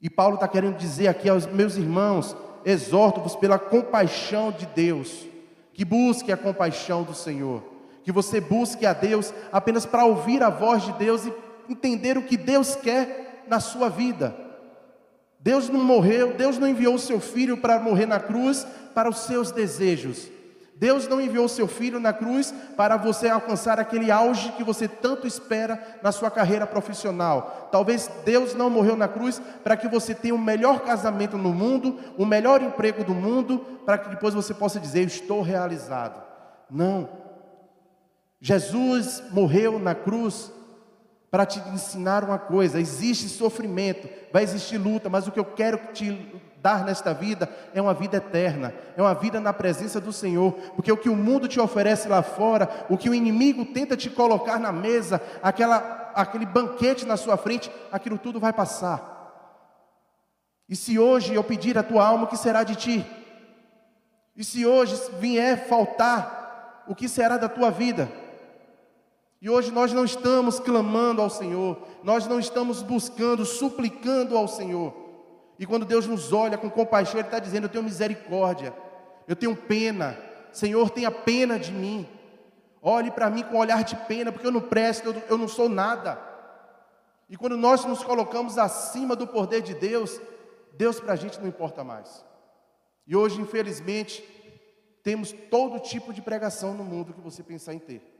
E 0.00 0.10
Paulo 0.10 0.34
está 0.34 0.46
querendo 0.46 0.76
dizer 0.76 1.08
aqui 1.08 1.28
aos 1.28 1.46
meus 1.46 1.76
irmãos: 1.76 2.36
exorto-vos 2.64 3.36
pela 3.36 3.58
compaixão 3.58 4.52
de 4.52 4.66
Deus, 4.66 5.26
que 5.72 5.84
busque 5.84 6.30
a 6.30 6.36
compaixão 6.36 7.02
do 7.02 7.14
Senhor, 7.14 7.62
que 8.02 8.12
você 8.12 8.40
busque 8.40 8.84
a 8.86 8.92
Deus 8.92 9.32
apenas 9.52 9.86
para 9.86 10.04
ouvir 10.04 10.42
a 10.42 10.50
voz 10.50 10.84
de 10.84 10.92
Deus 10.92 11.26
e 11.26 11.30
entender 11.68 12.16
o 12.16 12.22
que 12.22 12.36
Deus 12.36 12.74
quer 12.76 13.44
na 13.48 13.60
sua 13.60 13.88
vida. 13.88 14.34
Deus 15.38 15.68
não 15.68 15.82
morreu, 15.82 16.34
Deus 16.34 16.58
não 16.58 16.66
enviou 16.66 16.94
o 16.94 16.98
seu 16.98 17.20
filho 17.20 17.56
para 17.56 17.78
morrer 17.78 18.06
na 18.06 18.18
cruz 18.18 18.66
para 18.94 19.08
os 19.08 19.18
seus 19.18 19.52
desejos. 19.52 20.28
Deus 20.78 21.08
não 21.08 21.20
enviou 21.20 21.48
seu 21.48 21.66
filho 21.66 21.98
na 21.98 22.12
cruz 22.12 22.52
para 22.76 22.98
você 22.98 23.28
alcançar 23.28 23.80
aquele 23.80 24.10
auge 24.10 24.52
que 24.52 24.64
você 24.64 24.86
tanto 24.86 25.26
espera 25.26 25.98
na 26.02 26.12
sua 26.12 26.30
carreira 26.30 26.66
profissional. 26.66 27.68
Talvez 27.72 28.10
Deus 28.26 28.54
não 28.54 28.68
morreu 28.68 28.94
na 28.94 29.08
cruz 29.08 29.40
para 29.64 29.76
que 29.76 29.88
você 29.88 30.14
tenha 30.14 30.34
o 30.34 30.38
melhor 30.38 30.80
casamento 30.80 31.38
no 31.38 31.52
mundo, 31.52 31.98
o 32.18 32.26
melhor 32.26 32.60
emprego 32.60 33.02
do 33.02 33.14
mundo, 33.14 33.58
para 33.86 33.96
que 33.96 34.10
depois 34.10 34.34
você 34.34 34.52
possa 34.52 34.78
dizer: 34.78 35.06
Estou 35.06 35.40
realizado. 35.40 36.22
Não. 36.70 37.08
Jesus 38.38 39.22
morreu 39.30 39.78
na 39.78 39.94
cruz 39.94 40.52
para 41.30 41.46
te 41.46 41.58
ensinar 41.70 42.24
uma 42.24 42.38
coisa: 42.38 42.80
existe 42.80 43.28
sofrimento, 43.28 44.08
vai 44.32 44.42
existir 44.42 44.78
luta, 44.78 45.08
mas 45.08 45.26
o 45.26 45.32
que 45.32 45.40
eu 45.40 45.44
quero 45.44 45.78
te 45.92 46.42
dar 46.62 46.84
nesta 46.84 47.14
vida 47.14 47.48
é 47.72 47.80
uma 47.80 47.94
vida 47.94 48.16
eterna, 48.16 48.74
é 48.96 49.00
uma 49.00 49.14
vida 49.14 49.40
na 49.40 49.52
presença 49.52 50.00
do 50.00 50.12
Senhor, 50.12 50.52
porque 50.74 50.90
o 50.90 50.96
que 50.96 51.08
o 51.08 51.14
mundo 51.14 51.46
te 51.46 51.60
oferece 51.60 52.08
lá 52.08 52.22
fora, 52.22 52.68
o 52.88 52.98
que 52.98 53.08
o 53.08 53.14
inimigo 53.14 53.64
tenta 53.66 53.96
te 53.96 54.10
colocar 54.10 54.58
na 54.58 54.72
mesa, 54.72 55.20
aquela, 55.42 56.10
aquele 56.14 56.44
banquete 56.44 57.06
na 57.06 57.16
sua 57.16 57.36
frente, 57.36 57.70
aquilo 57.92 58.18
tudo 58.18 58.40
vai 58.40 58.52
passar. 58.52 59.14
E 60.68 60.74
se 60.74 60.98
hoje 60.98 61.34
eu 61.34 61.44
pedir 61.44 61.78
a 61.78 61.82
tua 61.82 62.04
alma, 62.04 62.24
o 62.24 62.26
que 62.26 62.36
será 62.36 62.64
de 62.64 62.74
ti? 62.74 63.06
E 64.36 64.42
se 64.42 64.66
hoje 64.66 65.00
vier 65.20 65.68
faltar, 65.68 66.84
o 66.88 66.94
que 66.94 67.08
será 67.08 67.36
da 67.36 67.48
tua 67.48 67.70
vida? 67.70 68.10
E 69.40 69.50
hoje 69.50 69.70
nós 69.70 69.92
não 69.92 70.04
estamos 70.04 70.58
clamando 70.58 71.20
ao 71.20 71.28
Senhor, 71.28 71.78
nós 72.02 72.26
não 72.26 72.40
estamos 72.40 72.82
buscando, 72.82 73.44
suplicando 73.44 74.36
ao 74.36 74.48
Senhor. 74.48 74.94
E 75.58 75.66
quando 75.66 75.84
Deus 75.84 76.06
nos 76.06 76.32
olha 76.32 76.58
com 76.58 76.70
compaixão, 76.70 77.18
Ele 77.18 77.28
está 77.28 77.38
dizendo: 77.38 77.64
Eu 77.64 77.68
tenho 77.68 77.84
misericórdia, 77.84 78.74
eu 79.28 79.36
tenho 79.36 79.54
pena, 79.54 80.18
Senhor, 80.52 80.88
tenha 80.90 81.10
pena 81.10 81.58
de 81.58 81.72
mim. 81.72 82.08
Olhe 82.80 83.10
para 83.10 83.28
mim 83.28 83.42
com 83.42 83.56
um 83.56 83.58
olhar 83.58 83.82
de 83.82 83.96
pena, 83.96 84.30
porque 84.30 84.46
eu 84.46 84.52
não 84.52 84.60
presto, 84.60 85.14
eu, 85.28 85.36
não 85.36 85.48
sou 85.48 85.68
nada. 85.68 86.18
E 87.28 87.36
quando 87.36 87.56
nós 87.56 87.84
nos 87.84 88.02
colocamos 88.04 88.58
acima 88.58 89.16
do 89.16 89.26
poder 89.26 89.60
de 89.60 89.74
Deus, 89.74 90.20
Deus 90.74 91.00
para 91.00 91.14
a 91.14 91.16
gente 91.16 91.40
não 91.40 91.48
importa 91.48 91.82
mais. 91.82 92.24
E 93.06 93.16
hoje, 93.16 93.40
infelizmente, 93.40 94.22
temos 95.02 95.32
todo 95.50 95.80
tipo 95.80 96.12
de 96.12 96.22
pregação 96.22 96.74
no 96.74 96.84
mundo 96.84 97.12
que 97.12 97.20
você 97.20 97.42
pensar 97.42 97.74
em 97.74 97.78
ter. 97.78 98.15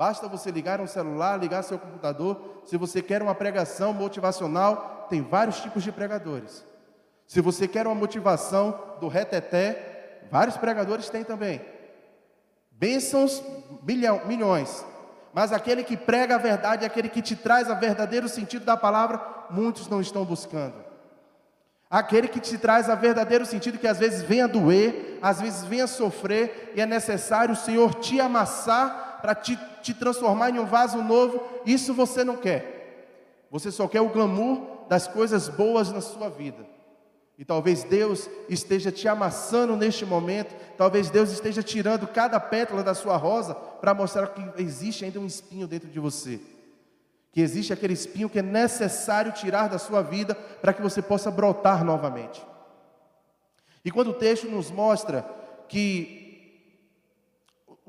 Basta 0.00 0.26
você 0.26 0.50
ligar 0.50 0.80
um 0.80 0.86
celular, 0.86 1.38
ligar 1.38 1.62
seu 1.62 1.78
computador. 1.78 2.62
Se 2.64 2.78
você 2.78 3.02
quer 3.02 3.20
uma 3.20 3.34
pregação 3.34 3.92
motivacional, 3.92 5.06
tem 5.10 5.20
vários 5.20 5.60
tipos 5.60 5.82
de 5.82 5.92
pregadores. 5.92 6.64
Se 7.26 7.42
você 7.42 7.68
quer 7.68 7.86
uma 7.86 7.94
motivação 7.94 8.96
do 8.98 9.08
reteté, 9.08 10.22
vários 10.30 10.56
pregadores 10.56 11.10
têm 11.10 11.22
também. 11.22 11.60
Bênçãos, 12.70 13.44
milhão, 13.82 14.22
milhões. 14.24 14.86
Mas 15.34 15.52
aquele 15.52 15.84
que 15.84 15.98
prega 15.98 16.36
a 16.36 16.38
verdade, 16.38 16.86
aquele 16.86 17.10
que 17.10 17.20
te 17.20 17.36
traz 17.36 17.68
o 17.68 17.76
verdadeiro 17.76 18.26
sentido 18.26 18.64
da 18.64 18.78
palavra, 18.78 19.20
muitos 19.50 19.86
não 19.86 20.00
estão 20.00 20.24
buscando. 20.24 20.82
Aquele 21.90 22.26
que 22.26 22.40
te 22.40 22.56
traz 22.56 22.88
o 22.88 22.96
verdadeiro 22.96 23.44
sentido, 23.44 23.76
que 23.76 23.86
às 23.86 23.98
vezes 23.98 24.22
vem 24.22 24.40
a 24.40 24.46
doer, 24.46 25.18
às 25.20 25.42
vezes 25.42 25.62
vem 25.64 25.82
a 25.82 25.86
sofrer, 25.86 26.72
e 26.74 26.80
é 26.80 26.86
necessário 26.86 27.52
o 27.52 27.56
Senhor 27.56 27.96
te 27.96 28.18
amassar 28.18 29.09
para 29.20 29.34
te, 29.34 29.58
te 29.82 29.94
transformar 29.94 30.50
em 30.50 30.58
um 30.58 30.66
vaso 30.66 31.02
novo, 31.02 31.42
isso 31.64 31.94
você 31.94 32.24
não 32.24 32.36
quer. 32.36 33.46
Você 33.50 33.70
só 33.70 33.88
quer 33.88 34.00
o 34.00 34.08
glamour 34.08 34.86
das 34.88 35.06
coisas 35.06 35.48
boas 35.48 35.90
na 35.92 36.00
sua 36.00 36.28
vida. 36.28 36.66
E 37.40 37.44
talvez 37.44 37.84
Deus 37.84 38.28
esteja 38.50 38.92
te 38.92 39.08
amassando 39.08 39.74
neste 39.74 40.04
momento, 40.04 40.54
talvez 40.76 41.08
Deus 41.08 41.30
esteja 41.30 41.62
tirando 41.62 42.06
cada 42.06 42.38
pétala 42.38 42.82
da 42.82 42.94
sua 42.94 43.16
rosa 43.16 43.54
para 43.54 43.94
mostrar 43.94 44.26
que 44.26 44.62
existe 44.62 45.06
ainda 45.06 45.18
um 45.18 45.24
espinho 45.24 45.66
dentro 45.66 45.88
de 45.88 45.98
você. 45.98 46.38
Que 47.32 47.40
existe 47.40 47.72
aquele 47.72 47.94
espinho 47.94 48.28
que 48.28 48.40
é 48.40 48.42
necessário 48.42 49.32
tirar 49.32 49.68
da 49.68 49.78
sua 49.78 50.02
vida 50.02 50.34
para 50.34 50.74
que 50.74 50.82
você 50.82 51.00
possa 51.00 51.30
brotar 51.30 51.82
novamente. 51.82 52.44
E 53.82 53.90
quando 53.90 54.10
o 54.10 54.14
texto 54.14 54.46
nos 54.46 54.70
mostra 54.70 55.24
que 55.66 56.19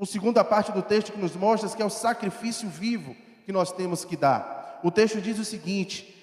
a 0.02 0.06
segunda 0.06 0.42
parte 0.42 0.72
do 0.72 0.82
texto 0.82 1.12
que 1.12 1.20
nos 1.20 1.36
mostra 1.36 1.68
que 1.70 1.80
é 1.80 1.84
o 1.84 1.90
sacrifício 1.90 2.68
vivo 2.68 3.14
que 3.44 3.52
nós 3.52 3.70
temos 3.70 4.04
que 4.04 4.16
dar. 4.16 4.80
O 4.82 4.90
texto 4.90 5.20
diz 5.20 5.38
o 5.38 5.44
seguinte: 5.44 6.16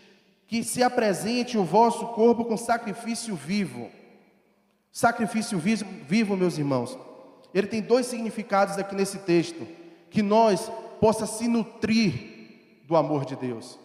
que 0.47 0.63
se 0.63 0.83
apresente 0.83 1.57
o 1.57 1.63
vosso 1.63 2.07
corpo 2.07 2.43
com 2.43 2.57
sacrifício 2.57 3.35
vivo. 3.35 3.89
Sacrifício 4.91 5.57
vivo, 5.57 6.35
meus 6.35 6.57
irmãos, 6.57 6.97
ele 7.53 7.67
tem 7.67 7.81
dois 7.81 8.05
significados 8.05 8.77
aqui 8.77 8.93
nesse 8.95 9.19
texto: 9.19 9.65
que 10.09 10.21
nós 10.21 10.69
possa 10.99 11.25
se 11.25 11.47
nutrir 11.47 12.83
do 12.85 12.97
amor 12.97 13.23
de 13.23 13.37
Deus. 13.37 13.79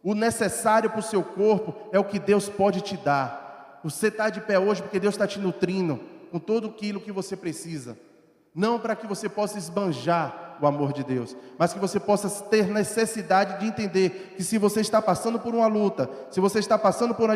O 0.00 0.14
necessário 0.14 0.90
para 0.90 1.00
o 1.00 1.02
seu 1.02 1.24
corpo 1.24 1.74
é 1.92 1.98
o 1.98 2.04
que 2.04 2.20
Deus 2.20 2.48
pode 2.48 2.82
te 2.82 2.96
dar. 2.96 3.80
Você 3.82 4.06
está 4.06 4.30
de 4.30 4.40
pé 4.40 4.58
hoje 4.58 4.80
porque 4.80 5.00
Deus 5.00 5.14
está 5.14 5.26
te 5.26 5.40
nutrindo 5.40 5.98
com 6.30 6.38
tudo 6.38 6.68
aquilo 6.68 7.00
que 7.00 7.10
você 7.10 7.36
precisa 7.36 7.98
não 8.54 8.78
para 8.78 8.96
que 8.96 9.06
você 9.06 9.28
possa 9.28 9.58
esbanjar 9.58 10.56
o 10.60 10.66
amor 10.66 10.92
de 10.92 11.02
Deus, 11.02 11.36
mas 11.58 11.72
que 11.72 11.78
você 11.78 11.98
possa 11.98 12.28
ter 12.44 12.66
necessidade 12.66 13.60
de 13.60 13.66
entender 13.66 14.34
que 14.36 14.44
se 14.44 14.58
você 14.58 14.80
está 14.80 15.00
passando 15.00 15.38
por 15.38 15.54
uma 15.54 15.66
luta, 15.66 16.08
se 16.30 16.40
você 16.40 16.58
está 16.58 16.76
passando 16.76 17.14
por 17.14 17.30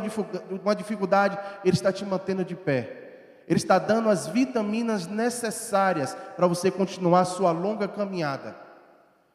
uma 0.63 0.75
dificuldade, 0.75 1.39
Ele 1.65 1.75
está 1.75 1.93
te 1.93 2.05
mantendo 2.05 2.45
de 2.45 2.55
pé. 2.55 3.01
Ele 3.47 3.59
está 3.59 3.79
dando 3.79 4.09
as 4.09 4.27
vitaminas 4.27 5.07
necessárias 5.07 6.17
para 6.37 6.47
você 6.47 6.71
continuar 6.71 7.21
a 7.21 7.27
sua 7.27 7.53
longa 7.53 7.87
caminhada. 7.87 8.57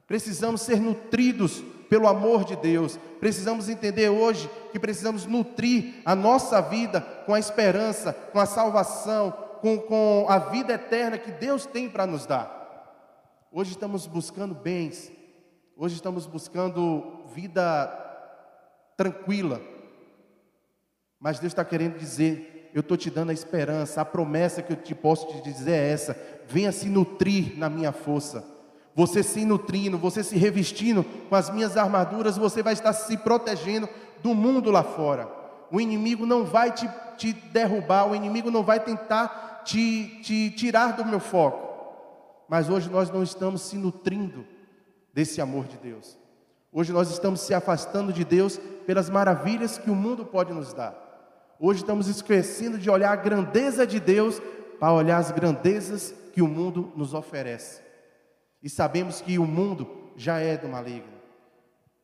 Precisamos 0.07 0.61
ser 0.61 0.79
nutridos 0.79 1.63
pelo 1.87 2.07
amor 2.07 2.43
de 2.43 2.55
Deus. 2.55 2.97
Precisamos 3.19 3.69
entender 3.69 4.09
hoje 4.09 4.49
que 4.71 4.79
precisamos 4.79 5.27
nutrir 5.27 6.01
a 6.03 6.15
nossa 6.15 6.59
vida 6.61 7.01
com 7.25 7.35
a 7.35 7.39
esperança, 7.39 8.13
com 8.13 8.39
a 8.39 8.47
salvação, 8.47 9.31
com, 9.61 9.77
com 9.79 10.25
a 10.27 10.37
vida 10.39 10.73
eterna 10.73 11.17
que 11.17 11.31
Deus 11.31 11.65
tem 11.65 11.89
para 11.89 12.05
nos 12.05 12.25
dar. 12.25 12.59
Hoje 13.51 13.71
estamos 13.71 14.05
buscando 14.05 14.53
bens, 14.53 15.11
hoje 15.75 15.95
estamos 15.95 16.25
buscando 16.25 17.23
vida 17.33 17.87
tranquila, 18.95 19.61
mas 21.19 21.39
Deus 21.39 21.51
está 21.51 21.65
querendo 21.65 21.97
dizer: 21.97 22.69
eu 22.73 22.81
estou 22.81 22.95
te 22.95 23.09
dando 23.09 23.31
a 23.31 23.33
esperança, 23.33 24.01
a 24.01 24.05
promessa 24.05 24.61
que 24.61 24.73
eu 24.73 24.77
te 24.77 24.93
posso 24.93 25.27
te 25.27 25.41
dizer 25.41 25.71
é 25.71 25.91
essa: 25.91 26.17
venha 26.47 26.71
se 26.71 26.87
nutrir 26.87 27.57
na 27.57 27.69
minha 27.69 27.91
força. 27.91 28.43
Você 28.95 29.23
se 29.23 29.45
nutrindo, 29.45 29.97
você 29.97 30.23
se 30.23 30.35
revestindo 30.35 31.03
com 31.29 31.35
as 31.35 31.49
minhas 31.49 31.77
armaduras, 31.77 32.37
você 32.37 32.61
vai 32.61 32.73
estar 32.73 32.91
se 32.93 33.17
protegendo 33.17 33.87
do 34.21 34.35
mundo 34.35 34.69
lá 34.69 34.83
fora. 34.83 35.27
O 35.71 35.79
inimigo 35.79 36.25
não 36.25 36.43
vai 36.43 36.71
te, 36.71 36.89
te 37.17 37.31
derrubar, 37.31 38.09
o 38.09 38.15
inimigo 38.15 38.51
não 38.51 38.63
vai 38.63 38.79
tentar 38.79 39.48
te, 39.69 40.19
te 40.23 40.49
tirar 40.51 40.93
do 40.93 41.05
meu 41.05 41.19
foco. 41.19 41.69
Mas 42.47 42.69
hoje 42.69 42.89
nós 42.89 43.11
não 43.11 43.21
estamos 43.21 43.61
se 43.61 43.77
nutrindo 43.77 44.45
desse 45.13 45.39
amor 45.39 45.65
de 45.65 45.77
Deus. 45.77 46.17
Hoje 46.71 46.91
nós 46.91 47.11
estamos 47.11 47.41
se 47.41 47.53
afastando 47.53 48.11
de 48.11 48.25
Deus 48.25 48.57
pelas 48.85 49.09
maravilhas 49.09 49.77
que 49.77 49.89
o 49.89 49.95
mundo 49.95 50.25
pode 50.25 50.51
nos 50.51 50.73
dar. 50.73 50.95
Hoje 51.59 51.81
estamos 51.81 52.07
esquecendo 52.07 52.77
de 52.77 52.89
olhar 52.89 53.11
a 53.11 53.15
grandeza 53.15 53.85
de 53.85 53.99
Deus 53.99 54.41
para 54.79 54.93
olhar 54.93 55.17
as 55.17 55.31
grandezas 55.31 56.13
que 56.33 56.41
o 56.41 56.47
mundo 56.47 56.91
nos 56.95 57.13
oferece. 57.13 57.81
E 58.63 58.69
sabemos 58.69 59.21
que 59.21 59.37
o 59.37 59.45
mundo 59.45 59.87
já 60.15 60.39
é 60.39 60.57
do 60.57 60.67
maligno. 60.67 61.19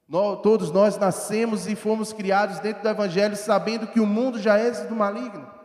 Nós, 0.08 0.42
todos 0.42 0.72
nós 0.72 0.98
nascemos 0.98 1.68
e 1.68 1.76
fomos 1.76 2.14
criados 2.14 2.60
dentro 2.60 2.84
do 2.84 2.90
Evangelho 2.90 3.36
sabendo 3.36 3.88
que 3.88 4.00
o 4.00 4.06
mundo 4.06 4.40
já 4.40 4.58
é 4.58 4.70
do 4.70 4.96
maligno. 4.96 5.56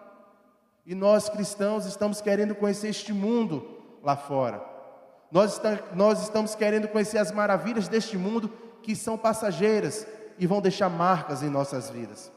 E 0.90 0.94
nós 0.96 1.28
cristãos 1.28 1.86
estamos 1.86 2.20
querendo 2.20 2.52
conhecer 2.52 2.88
este 2.88 3.12
mundo 3.12 3.78
lá 4.02 4.16
fora. 4.16 4.60
Nós, 5.30 5.52
está, 5.52 5.78
nós 5.94 6.20
estamos 6.20 6.56
querendo 6.56 6.88
conhecer 6.88 7.18
as 7.18 7.30
maravilhas 7.30 7.86
deste 7.86 8.18
mundo 8.18 8.52
que 8.82 8.96
são 8.96 9.16
passageiras 9.16 10.04
e 10.36 10.48
vão 10.48 10.60
deixar 10.60 10.88
marcas 10.88 11.44
em 11.44 11.48
nossas 11.48 11.88
vidas. 11.90 12.32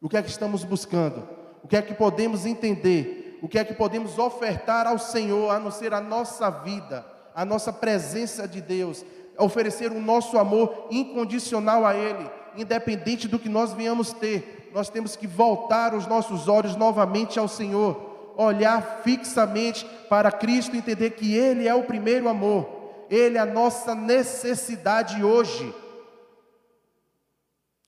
O 0.00 0.08
que 0.08 0.16
é 0.16 0.22
que 0.22 0.28
estamos 0.28 0.64
buscando? 0.64 1.22
O 1.62 1.68
que 1.68 1.76
é 1.76 1.82
que 1.82 1.94
podemos 1.94 2.46
entender? 2.46 3.38
O 3.40 3.48
que 3.48 3.60
é 3.60 3.64
que 3.64 3.74
podemos 3.74 4.18
ofertar 4.18 4.88
ao 4.88 4.98
Senhor, 4.98 5.48
a 5.48 5.60
não 5.60 5.70
ser 5.70 5.94
a 5.94 6.00
nossa 6.00 6.50
vida, 6.50 7.06
a 7.32 7.44
nossa 7.44 7.72
presença 7.72 8.48
de 8.48 8.60
Deus, 8.60 9.04
oferecer 9.38 9.92
o 9.92 10.00
nosso 10.00 10.36
amor 10.36 10.88
incondicional 10.90 11.86
a 11.86 11.94
Ele, 11.94 12.28
independente 12.56 13.28
do 13.28 13.38
que 13.38 13.48
nós 13.48 13.72
venhamos 13.72 14.12
ter, 14.12 14.61
nós 14.72 14.88
temos 14.88 15.16
que 15.16 15.26
voltar 15.26 15.94
os 15.94 16.06
nossos 16.06 16.48
olhos 16.48 16.76
novamente 16.76 17.38
ao 17.38 17.46
Senhor, 17.46 18.34
olhar 18.36 19.00
fixamente 19.02 19.84
para 20.08 20.32
Cristo, 20.32 20.74
entender 20.74 21.10
que 21.10 21.34
Ele 21.34 21.68
é 21.68 21.74
o 21.74 21.84
primeiro 21.84 22.28
amor, 22.28 23.06
Ele 23.10 23.36
é 23.36 23.40
a 23.40 23.46
nossa 23.46 23.94
necessidade 23.94 25.22
hoje. 25.22 25.74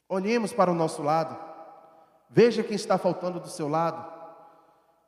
Olhemos 0.08 0.52
para 0.52 0.70
o 0.70 0.74
nosso 0.74 1.02
lado, 1.02 1.36
veja 2.28 2.62
quem 2.62 2.76
está 2.76 2.98
faltando 2.98 3.40
do 3.40 3.48
seu 3.48 3.68
lado, 3.68 4.04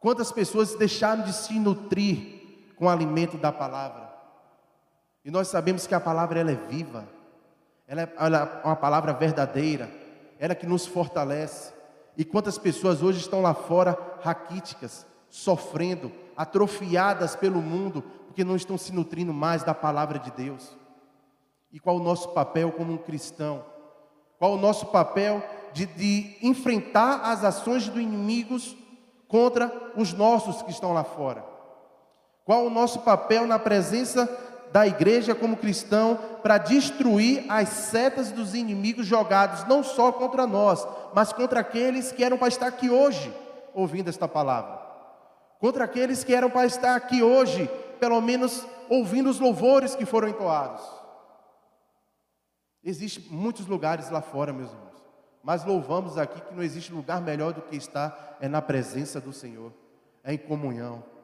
quantas 0.01 0.33
pessoas 0.33 0.75
deixaram 0.75 1.23
de 1.23 1.33
se 1.33 1.59
nutrir 1.59 2.75
com 2.77 2.87
o 2.87 2.89
alimento 2.89 3.37
da 3.37 3.53
palavra, 3.53 4.07
e 5.25 5.31
nós 5.31 5.49
sabemos 5.49 5.87
que 5.87 5.95
a 5.95 6.01
palavra 6.01 6.41
ela 6.41 6.53
é 6.53 6.55
viva, 6.55 7.07
ela 7.87 8.03
é, 8.03 8.13
é 8.17 8.67
uma 8.67 8.77
palavra 8.77 9.13
verdadeira, 9.13 10.06
ela 10.39 10.55
que 10.55 10.67
nos 10.67 10.87
fortalece. 10.87 11.73
E 12.17 12.25
quantas 12.25 12.59
pessoas 12.59 13.03
hoje 13.03 13.21
estão 13.21 13.43
lá 13.43 13.55
fora 13.55 13.99
raquíticas, 14.23 15.07
sofrendo, 15.29 16.11
atrofiadas 16.37 17.37
pelo 17.37 17.61
mundo, 17.61 18.03
porque 18.27 18.45
não 18.45 18.57
estão 18.57 18.79
se 18.79 18.93
nutrindo 18.93 19.33
mais 19.33 19.63
da 19.63 19.75
palavra 19.75 20.19
de 20.19 20.31
Deus. 20.31 20.77
E 21.73 21.79
qual 21.79 21.97
o 21.97 22.03
nosso 22.03 22.31
papel 22.31 22.73
como 22.73 22.93
um 22.93 22.99
cristão? 22.99 23.65
Qual 24.39 24.53
o 24.53 24.59
nosso 24.59 24.87
papel 24.87 25.43
de, 25.73 25.87
de 25.87 26.37
enfrentar 26.43 27.21
as 27.31 27.45
ações 27.45 27.89
do 27.89 28.01
inimigos 28.01 28.77
contra 29.29 29.93
os 29.97 30.13
nossos 30.13 30.63
que 30.63 30.71
estão 30.71 30.93
lá 30.93 31.05
fora? 31.05 31.45
Qual 32.45 32.65
o 32.65 32.71
nosso 32.71 33.01
papel 33.01 33.47
na 33.47 33.59
presença 33.59 34.27
da 34.77 34.87
igreja 34.87 35.35
como 35.35 35.57
cristão 35.57 36.17
para 36.43 36.59
destruir 36.59 37.47
as 37.49 37.67
setas 37.67 38.31
dos 38.31 38.55
inimigos 38.55 39.07
jogados 39.07 39.67
não 39.67 39.83
só 39.83 40.13
contra 40.13 40.47
nós, 40.47 40.87
mas 41.15 41.33
contra 41.33 41.61
aqueles 41.61 42.13
que 42.13 42.23
eram 42.23 42.37
para 42.37 42.49
estar 42.49 42.67
aqui 42.67 42.91
hoje 42.91 43.35
ouvindo 43.73 44.11
esta 44.11 44.29
palavra. 44.29 44.79
Contra 45.59 45.87
aqueles 45.87 46.23
que 46.23 46.35
eram 46.35 46.51
para 46.51 46.67
estar 46.67 46.95
aqui 46.95 47.23
hoje, 47.23 47.71
pelo 47.99 48.21
menos 48.21 48.67
ouvindo 48.91 49.31
os 49.31 49.41
louvores 49.41 49.95
que 49.95 50.05
foram 50.05 50.29
entoados. 50.29 50.85
Existem 52.85 53.25
muitos 53.31 53.67
lugares 53.67 54.11
lá 54.11 54.21
fora, 54.21 54.53
meus 54.53 54.71
irmãos, 54.71 55.03
mas 55.43 55.65
louvamos 55.65 56.19
aqui 56.19 56.39
que 56.39 56.55
não 56.55 56.63
existe 56.63 56.93
lugar 56.93 57.23
melhor 57.23 57.55
do 57.55 57.63
que 57.63 57.77
estar 57.77 58.37
é 58.43 58.47
na 58.47 58.61
presença 58.61 59.23
do 59.23 59.33
Senhor, 59.33 59.73
é 60.23 60.35
em 60.35 60.39
comunhão 60.39 61.16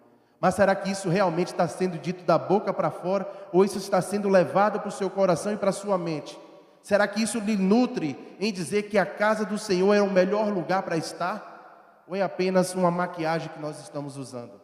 mas 0.42 0.56
será 0.56 0.75
que 0.75 0.90
isso 0.90 1.08
realmente 1.08 1.52
está 1.52 1.68
sendo 1.68 1.96
dito 1.96 2.25
da 2.25 2.37
boca 2.37 2.72
para 2.72 2.90
fora? 2.90 3.30
Ou 3.52 3.64
isso 3.64 3.78
está 3.78 4.02
sendo 4.02 4.28
levado 4.28 4.80
para 4.80 4.88
o 4.88 4.92
seu 4.92 5.08
coração 5.08 5.52
e 5.52 5.56
para 5.56 5.70
a 5.70 5.72
sua 5.72 5.96
mente? 5.96 6.37
Será 6.82 7.06
que 7.06 7.22
isso 7.22 7.38
lhe 7.38 7.56
nutre 7.56 8.18
em 8.40 8.52
dizer 8.52 8.88
que 8.88 8.99
a 8.99 9.06
casa 9.06 9.44
do 9.44 9.56
Senhor 9.56 9.94
é 9.94 10.02
o 10.02 10.11
melhor 10.11 10.49
lugar 10.52 10.82
para 10.82 10.96
estar? 10.96 12.02
Ou 12.08 12.16
é 12.16 12.22
apenas 12.22 12.75
uma 12.75 12.90
maquiagem 12.90 13.50
que 13.50 13.61
nós 13.61 13.78
estamos 13.78 14.16
usando? 14.16 14.61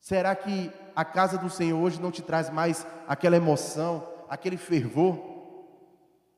Será 0.00 0.34
que 0.34 0.72
a 0.94 1.04
casa 1.04 1.36
do 1.36 1.50
Senhor 1.50 1.78
hoje 1.78 2.00
não 2.00 2.10
te 2.10 2.22
traz 2.22 2.48
mais 2.48 2.86
aquela 3.06 3.36
emoção, 3.36 4.08
aquele 4.26 4.56
fervor? 4.56 5.18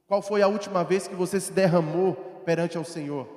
Qual 0.08 0.22
foi 0.22 0.42
a 0.42 0.48
última 0.48 0.82
vez 0.82 1.06
que 1.06 1.14
você 1.14 1.38
se 1.38 1.52
derramou 1.52 2.14
perante 2.44 2.76
ao 2.76 2.84
Senhor? 2.84 3.28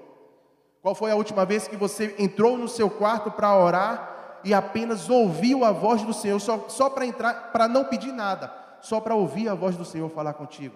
Qual 0.82 0.96
foi 0.96 1.12
a 1.12 1.16
última 1.16 1.46
vez 1.46 1.68
que 1.68 1.76
você 1.76 2.16
entrou 2.18 2.58
no 2.58 2.68
seu 2.68 2.90
quarto 2.90 3.30
para 3.30 3.56
orar 3.56 4.12
e 4.44 4.54
apenas 4.54 5.10
ouviu 5.10 5.64
a 5.64 5.72
voz 5.72 6.02
do 6.04 6.14
Senhor, 6.14 6.40
só, 6.40 6.68
só 6.70 6.90
para 6.90 7.06
entrar, 7.06 7.52
para 7.52 7.68
não 7.68 7.86
pedir 7.86 8.12
nada, 8.12 8.54
só 8.82 9.00
para 9.00 9.16
ouvir 9.16 9.48
a 9.50 9.54
voz 9.54 9.76
do 9.76 9.86
Senhor 9.86 10.10
falar 10.10 10.34
contigo? 10.34 10.76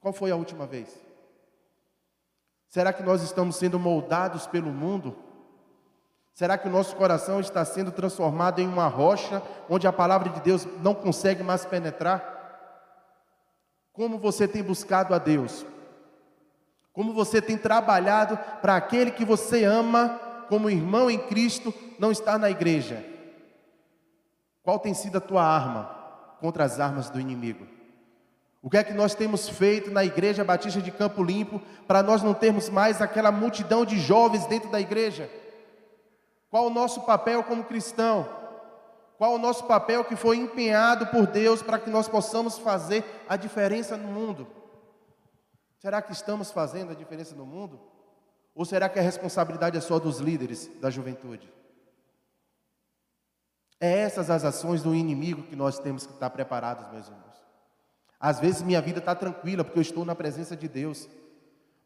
Qual 0.00 0.12
foi 0.12 0.30
a 0.30 0.36
última 0.36 0.66
vez? 0.66 0.88
Será 2.68 2.92
que 2.92 3.02
nós 3.02 3.22
estamos 3.22 3.56
sendo 3.56 3.78
moldados 3.78 4.46
pelo 4.46 4.70
mundo? 4.70 5.16
Será 6.32 6.56
que 6.56 6.68
o 6.68 6.70
nosso 6.70 6.94
coração 6.96 7.40
está 7.40 7.64
sendo 7.64 7.90
transformado 7.90 8.60
em 8.60 8.68
uma 8.68 8.86
rocha 8.86 9.42
onde 9.68 9.86
a 9.86 9.92
palavra 9.92 10.30
de 10.30 10.40
Deus 10.40 10.66
não 10.80 10.94
consegue 10.94 11.42
mais 11.42 11.66
penetrar? 11.66 12.38
Como 13.92 14.18
você 14.18 14.46
tem 14.46 14.62
buscado 14.62 15.12
a 15.12 15.18
Deus? 15.18 15.66
Como 16.92 17.12
você 17.12 17.42
tem 17.42 17.58
trabalhado 17.58 18.38
para 18.62 18.76
aquele 18.76 19.10
que 19.10 19.24
você 19.24 19.64
ama 19.64 20.18
como 20.50 20.68
irmão 20.68 21.08
em 21.08 21.16
Cristo, 21.18 21.72
não 21.96 22.10
está 22.10 22.36
na 22.36 22.50
igreja? 22.50 23.06
Qual 24.64 24.80
tem 24.80 24.92
sido 24.92 25.18
a 25.18 25.20
tua 25.20 25.44
arma 25.44 25.84
contra 26.40 26.64
as 26.64 26.80
armas 26.80 27.08
do 27.08 27.20
inimigo? 27.20 27.66
O 28.60 28.68
que 28.68 28.76
é 28.76 28.84
que 28.84 28.92
nós 28.92 29.14
temos 29.14 29.48
feito 29.48 29.92
na 29.92 30.04
igreja 30.04 30.44
Batista 30.44 30.82
de 30.82 30.90
Campo 30.90 31.22
Limpo 31.22 31.62
para 31.86 32.02
nós 32.02 32.20
não 32.20 32.34
termos 32.34 32.68
mais 32.68 33.00
aquela 33.00 33.30
multidão 33.30 33.86
de 33.86 33.98
jovens 33.98 34.44
dentro 34.46 34.68
da 34.68 34.80
igreja? 34.80 35.30
Qual 36.50 36.66
o 36.66 36.70
nosso 36.70 37.02
papel 37.02 37.44
como 37.44 37.64
cristão? 37.64 38.28
Qual 39.16 39.34
o 39.34 39.38
nosso 39.38 39.64
papel 39.64 40.04
que 40.04 40.16
foi 40.16 40.36
empenhado 40.36 41.06
por 41.06 41.28
Deus 41.28 41.62
para 41.62 41.78
que 41.78 41.88
nós 41.88 42.08
possamos 42.08 42.58
fazer 42.58 43.04
a 43.28 43.36
diferença 43.36 43.96
no 43.96 44.08
mundo? 44.08 44.48
Será 45.78 46.02
que 46.02 46.12
estamos 46.12 46.50
fazendo 46.50 46.90
a 46.90 46.94
diferença 46.94 47.36
no 47.36 47.46
mundo? 47.46 47.80
Ou 48.54 48.64
será 48.64 48.88
que 48.88 48.98
a 48.98 49.02
responsabilidade 49.02 49.76
é 49.76 49.80
só 49.80 49.98
dos 49.98 50.18
líderes 50.18 50.70
da 50.80 50.90
juventude? 50.90 51.52
É 53.80 53.98
essas 54.00 54.28
as 54.28 54.44
ações 54.44 54.82
do 54.82 54.94
inimigo 54.94 55.44
que 55.44 55.56
nós 55.56 55.78
temos 55.78 56.06
que 56.06 56.12
estar 56.12 56.28
preparados, 56.30 56.90
meus 56.92 57.06
irmãos. 57.06 57.42
Às 58.18 58.38
vezes 58.38 58.60
minha 58.60 58.82
vida 58.82 58.98
está 58.98 59.14
tranquila 59.14 59.64
porque 59.64 59.78
eu 59.78 59.82
estou 59.82 60.04
na 60.04 60.14
presença 60.14 60.54
de 60.54 60.68
Deus. 60.68 61.08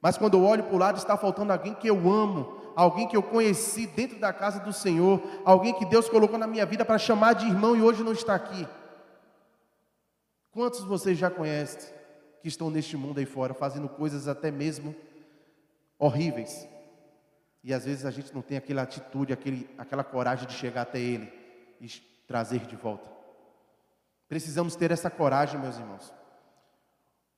Mas 0.03 0.19
quando 0.19 0.37
eu 0.37 0.45
olho 0.45 0.65
para 0.65 0.75
o 0.75 0.79
lado, 0.79 0.99
está 0.99 1.17
faltando 1.17 1.53
alguém 1.53 1.73
que 1.73 1.89
eu 1.89 1.97
amo, 2.11 2.61
alguém 2.75 3.07
que 3.07 3.17
eu 3.17 3.23
conheci 3.23 3.87
dentro 3.87 4.19
da 4.19 4.33
casa 4.33 4.59
do 4.59 4.73
Senhor, 4.73 5.23
alguém 5.45 5.73
que 5.73 5.87
Deus 5.87 6.09
colocou 6.09 6.39
na 6.39 6.47
minha 6.47 6.67
vida 6.67 6.85
para 6.85 6.99
chamar 6.99 7.35
de 7.35 7.47
irmão 7.47 7.77
e 7.77 7.83
hoje 7.83 8.03
não 8.03 8.13
está 8.13 8.35
aqui. 8.35 8.67
Quantos 10.51 10.83
vocês 10.83 11.17
já 11.17 11.31
conhecem 11.31 11.95
que 12.43 12.49
estão 12.49 12.69
neste 12.69 12.97
mundo 12.97 13.19
aí 13.19 13.25
fora, 13.25 13.55
fazendo 13.55 13.89
coisas 13.89 14.29
até 14.29 14.51
mesmo 14.51 14.95
horríveis. 15.99 16.69
E 17.63 17.73
às 17.73 17.85
vezes 17.85 18.05
a 18.05 18.11
gente 18.11 18.35
não 18.35 18.43
tem 18.43 18.59
aquela 18.59 18.83
atitude, 18.83 19.33
aquele, 19.33 19.69
aquela 19.79 20.05
coragem 20.05 20.47
de 20.47 20.55
chegar 20.55 20.83
até 20.83 20.99
Ele 20.99 21.33
e 21.81 21.89
trazer 22.27 22.61
de 22.61 22.77
volta. 22.77 23.09
Precisamos 24.29 24.77
ter 24.77 24.91
essa 24.91 25.11
coragem, 25.11 25.61
meus 25.61 25.79
irmãos. 25.79 26.13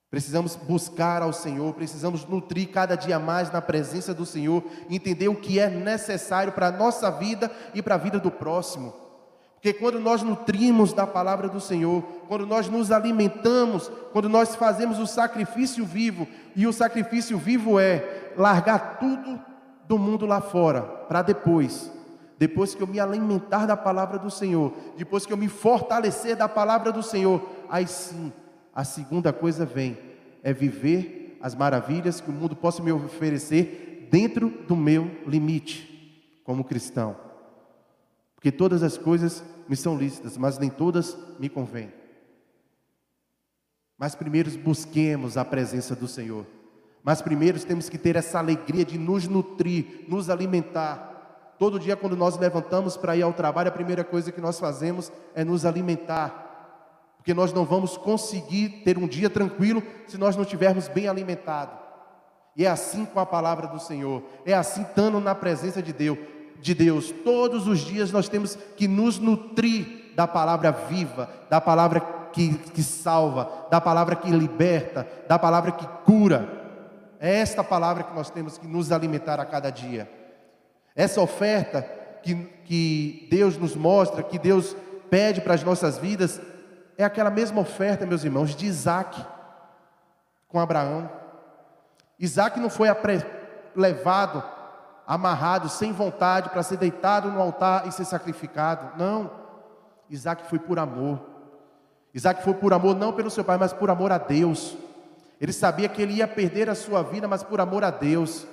Precisamos 0.09 0.55
buscar 0.55 1.21
ao 1.21 1.33
Senhor, 1.33 1.73
precisamos 1.73 2.25
nutrir 2.25 2.71
cada 2.71 2.95
dia 2.95 3.19
mais 3.19 3.51
na 3.51 3.61
presença 3.61 4.13
do 4.13 4.25
Senhor, 4.25 4.63
entender 4.89 5.27
o 5.27 5.35
que 5.35 5.59
é 5.59 5.69
necessário 5.69 6.53
para 6.53 6.67
a 6.67 6.71
nossa 6.71 7.11
vida 7.11 7.51
e 7.73 7.81
para 7.81 7.95
a 7.95 7.97
vida 7.97 8.17
do 8.17 8.31
próximo. 8.31 8.93
Porque 9.55 9.73
quando 9.73 9.99
nós 9.99 10.21
nutrimos 10.21 10.93
da 10.93 11.05
palavra 11.05 11.49
do 11.49 11.59
Senhor, 11.59 12.01
quando 12.27 12.45
nós 12.45 12.69
nos 12.69 12.91
alimentamos, 12.91 13.91
quando 14.13 14.29
nós 14.29 14.55
fazemos 14.55 14.97
o 14.97 15.07
sacrifício 15.07 15.83
vivo, 15.83 16.27
e 16.55 16.65
o 16.65 16.71
sacrifício 16.71 17.37
vivo 17.37 17.79
é 17.79 18.16
largar 18.37 18.99
tudo 18.99 19.39
do 19.87 19.97
mundo 19.97 20.25
lá 20.25 20.39
fora, 20.39 20.81
para 20.81 21.21
depois, 21.21 21.91
depois 22.37 22.75
que 22.75 22.83
eu 22.83 22.87
me 22.87 22.99
alimentar 22.99 23.65
da 23.65 23.75
palavra 23.75 24.19
do 24.19 24.29
Senhor, 24.29 24.73
depois 24.95 25.25
que 25.25 25.33
eu 25.33 25.37
me 25.37 25.47
fortalecer 25.47 26.35
da 26.35 26.47
palavra 26.47 26.91
do 26.91 27.01
Senhor, 27.01 27.41
aí 27.69 27.87
sim, 27.87 28.31
a 28.73 28.83
segunda 28.83 29.33
coisa 29.33 29.65
vem, 29.65 29.97
é 30.43 30.53
viver 30.53 31.37
as 31.41 31.55
maravilhas 31.55 32.21
que 32.21 32.29
o 32.29 32.33
mundo 32.33 32.55
possa 32.55 32.83
me 32.83 32.91
oferecer 32.91 34.07
dentro 34.11 34.49
do 34.49 34.75
meu 34.75 35.09
limite, 35.25 36.41
como 36.43 36.63
cristão. 36.63 37.15
Porque 38.35 38.51
todas 38.51 38.83
as 38.83 38.97
coisas 38.97 39.43
me 39.67 39.75
são 39.75 39.97
lícitas, 39.97 40.37
mas 40.37 40.59
nem 40.59 40.69
todas 40.69 41.17
me 41.39 41.49
convêm. 41.49 41.91
Mas 43.97 44.13
primeiro 44.13 44.51
busquemos 44.59 45.37
a 45.37 45.43
presença 45.43 45.95
do 45.95 46.07
Senhor. 46.07 46.45
Mas 47.07 47.21
primeiro 47.21 47.57
temos 47.63 47.87
que 47.87 47.97
ter 47.97 48.17
essa 48.17 48.37
alegria 48.37 48.83
de 48.83 48.97
nos 48.97 49.29
nutrir, 49.29 50.03
nos 50.09 50.29
alimentar. 50.29 51.53
Todo 51.57 51.79
dia, 51.79 51.95
quando 51.95 52.17
nós 52.17 52.37
levantamos 52.37 52.97
para 52.97 53.15
ir 53.15 53.21
ao 53.21 53.31
trabalho, 53.31 53.69
a 53.69 53.71
primeira 53.71 54.03
coisa 54.03 54.29
que 54.29 54.41
nós 54.41 54.59
fazemos 54.59 55.09
é 55.33 55.41
nos 55.45 55.65
alimentar. 55.65 57.13
Porque 57.15 57.33
nós 57.33 57.53
não 57.53 57.63
vamos 57.63 57.95
conseguir 57.95 58.81
ter 58.83 58.97
um 58.97 59.07
dia 59.07 59.29
tranquilo 59.29 59.81
se 60.05 60.17
nós 60.17 60.35
não 60.35 60.43
estivermos 60.43 60.89
bem 60.89 61.07
alimentados. 61.07 61.79
E 62.57 62.65
é 62.65 62.69
assim 62.69 63.05
com 63.05 63.21
a 63.21 63.25
palavra 63.25 63.67
do 63.67 63.79
Senhor, 63.79 64.21
é 64.45 64.53
assim 64.53 64.81
estando 64.81 65.21
na 65.21 65.33
presença 65.33 65.81
de 65.81 65.93
Deus 65.93 66.17
de 66.59 66.73
Deus. 66.73 67.13
Todos 67.23 67.67
os 67.67 67.79
dias 67.79 68.11
nós 68.11 68.27
temos 68.27 68.57
que 68.75 68.85
nos 68.85 69.17
nutrir 69.17 70.11
da 70.13 70.27
palavra 70.27 70.71
viva, 70.71 71.29
da 71.49 71.61
palavra 71.61 72.01
que, 72.33 72.53
que 72.53 72.83
salva, 72.83 73.49
da 73.71 73.79
palavra 73.79 74.13
que 74.13 74.29
liberta, 74.29 75.07
da 75.25 75.39
palavra 75.39 75.71
que 75.71 75.87
cura. 76.03 76.56
É 77.19 77.39
esta 77.39 77.63
palavra 77.63 78.03
que 78.03 78.13
nós 78.13 78.29
temos 78.29 78.57
que 78.57 78.67
nos 78.67 78.91
alimentar 78.91 79.39
a 79.39 79.45
cada 79.45 79.69
dia. 79.69 80.09
Essa 80.95 81.21
oferta 81.21 81.81
que, 82.23 82.35
que 82.65 83.27
Deus 83.29 83.57
nos 83.57 83.75
mostra, 83.75 84.23
que 84.23 84.37
Deus 84.37 84.75
pede 85.09 85.41
para 85.41 85.53
as 85.53 85.63
nossas 85.63 85.97
vidas, 85.97 86.41
é 86.97 87.03
aquela 87.03 87.29
mesma 87.29 87.61
oferta, 87.61 88.05
meus 88.05 88.23
irmãos, 88.23 88.55
de 88.55 88.65
Isaac 88.65 89.23
com 90.47 90.59
Abraão. 90.59 91.09
Isaac 92.19 92.59
não 92.59 92.69
foi 92.69 92.87
levado, 93.75 94.43
amarrado, 95.05 95.69
sem 95.69 95.91
vontade, 95.91 96.49
para 96.49 96.63
ser 96.63 96.77
deitado 96.77 97.31
no 97.31 97.41
altar 97.41 97.87
e 97.87 97.91
ser 97.91 98.05
sacrificado. 98.05 98.97
Não. 98.97 99.29
Isaac 100.09 100.47
foi 100.49 100.57
por 100.57 100.79
amor. 100.79 101.19
Isaac 102.13 102.43
foi 102.43 102.53
por 102.55 102.73
amor 102.73 102.95
não 102.95 103.13
pelo 103.13 103.29
seu 103.29 103.43
pai, 103.43 103.57
mas 103.57 103.73
por 103.73 103.89
amor 103.89 104.11
a 104.11 104.17
Deus. 104.17 104.75
Ele 105.39 105.53
sabia 105.53 105.87
que 105.87 106.01
ele 106.01 106.13
ia 106.13 106.27
perder 106.27 106.69
a 106.69 106.75
sua 106.75 107.03
vida, 107.03 107.27
mas 107.27 107.43
por 107.43 107.61
amor 107.61 107.83
a 107.83 107.91
Deus. 107.91 108.47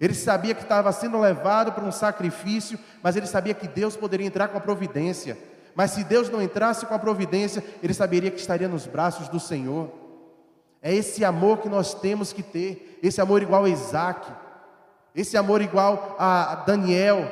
Ele 0.00 0.14
sabia 0.14 0.54
que 0.54 0.62
estava 0.62 0.90
sendo 0.92 1.18
levado 1.18 1.72
para 1.72 1.84
um 1.84 1.92
sacrifício, 1.92 2.78
mas 3.02 3.16
ele 3.16 3.26
sabia 3.26 3.54
que 3.54 3.68
Deus 3.68 3.96
poderia 3.96 4.26
entrar 4.26 4.48
com 4.48 4.58
a 4.58 4.60
providência. 4.60 5.38
Mas 5.74 5.92
se 5.92 6.04
Deus 6.04 6.28
não 6.28 6.42
entrasse 6.42 6.86
com 6.86 6.94
a 6.94 6.98
providência, 6.98 7.62
ele 7.82 7.94
saberia 7.94 8.30
que 8.30 8.40
estaria 8.40 8.68
nos 8.68 8.86
braços 8.86 9.28
do 9.28 9.38
Senhor. 9.38 9.90
É 10.82 10.92
esse 10.92 11.24
amor 11.24 11.58
que 11.58 11.68
nós 11.68 11.94
temos 11.94 12.32
que 12.32 12.42
ter, 12.42 12.98
esse 13.02 13.20
amor 13.20 13.42
igual 13.42 13.64
a 13.64 13.68
Isaac, 13.68 14.30
esse 15.14 15.36
amor 15.36 15.62
igual 15.62 16.16
a 16.18 16.56
Daniel, 16.66 17.30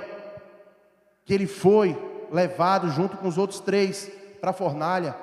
que 1.25 1.35
ele 1.35 1.47
foi 1.47 1.97
levado 2.31 2.89
junto 2.89 3.17
com 3.17 3.29
os 3.29 3.37
outros 3.37 3.61
três 3.61 4.11
para 4.41 4.51
a 4.51 4.55
fornalha, 4.55 5.15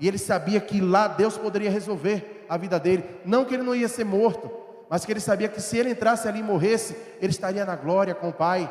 e 0.00 0.08
ele 0.08 0.18
sabia 0.18 0.60
que 0.60 0.80
lá 0.80 1.06
Deus 1.06 1.36
poderia 1.36 1.70
resolver 1.70 2.33
a 2.48 2.56
vida 2.56 2.78
dele, 2.78 3.04
não 3.24 3.44
que 3.44 3.54
ele 3.54 3.62
não 3.62 3.74
ia 3.74 3.88
ser 3.88 4.04
morto, 4.04 4.50
mas 4.88 5.04
que 5.04 5.12
ele 5.12 5.20
sabia 5.20 5.48
que 5.48 5.60
se 5.60 5.76
ele 5.76 5.90
entrasse 5.90 6.28
ali 6.28 6.40
e 6.40 6.42
morresse, 6.42 6.96
ele 7.20 7.32
estaria 7.32 7.64
na 7.64 7.76
glória 7.76 8.14
com 8.14 8.28
o 8.28 8.32
Pai. 8.32 8.70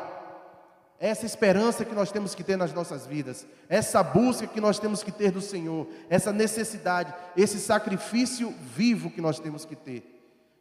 Essa 0.98 1.26
esperança 1.26 1.84
que 1.84 1.94
nós 1.94 2.10
temos 2.12 2.34
que 2.34 2.44
ter 2.44 2.56
nas 2.56 2.72
nossas 2.72 3.06
vidas, 3.06 3.46
essa 3.68 4.02
busca 4.02 4.46
que 4.46 4.60
nós 4.60 4.78
temos 4.78 5.02
que 5.02 5.12
ter 5.12 5.30
do 5.30 5.40
Senhor, 5.40 5.86
essa 6.08 6.32
necessidade, 6.32 7.12
esse 7.36 7.58
sacrifício 7.58 8.54
vivo 8.74 9.10
que 9.10 9.20
nós 9.20 9.38
temos 9.38 9.64
que 9.64 9.76
ter. 9.76 10.10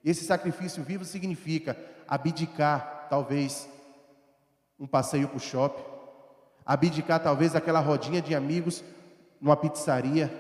Esse 0.04 0.26
sacrifício 0.26 0.84
vivo 0.84 1.06
significa 1.06 1.78
abdicar, 2.08 3.08
talvez, 3.10 3.69
um 4.78 4.88
passeio 4.88 5.30
para 5.30 5.38
o 5.38 5.39
shopping, 5.39 5.84
abdicar, 6.65 7.21
talvez, 7.21 7.56
aquela 7.56 7.80
rodinha 7.80 8.21
de 8.21 8.36
amigos 8.36 8.84
numa 9.39 9.56
pizzaria, 9.56 10.32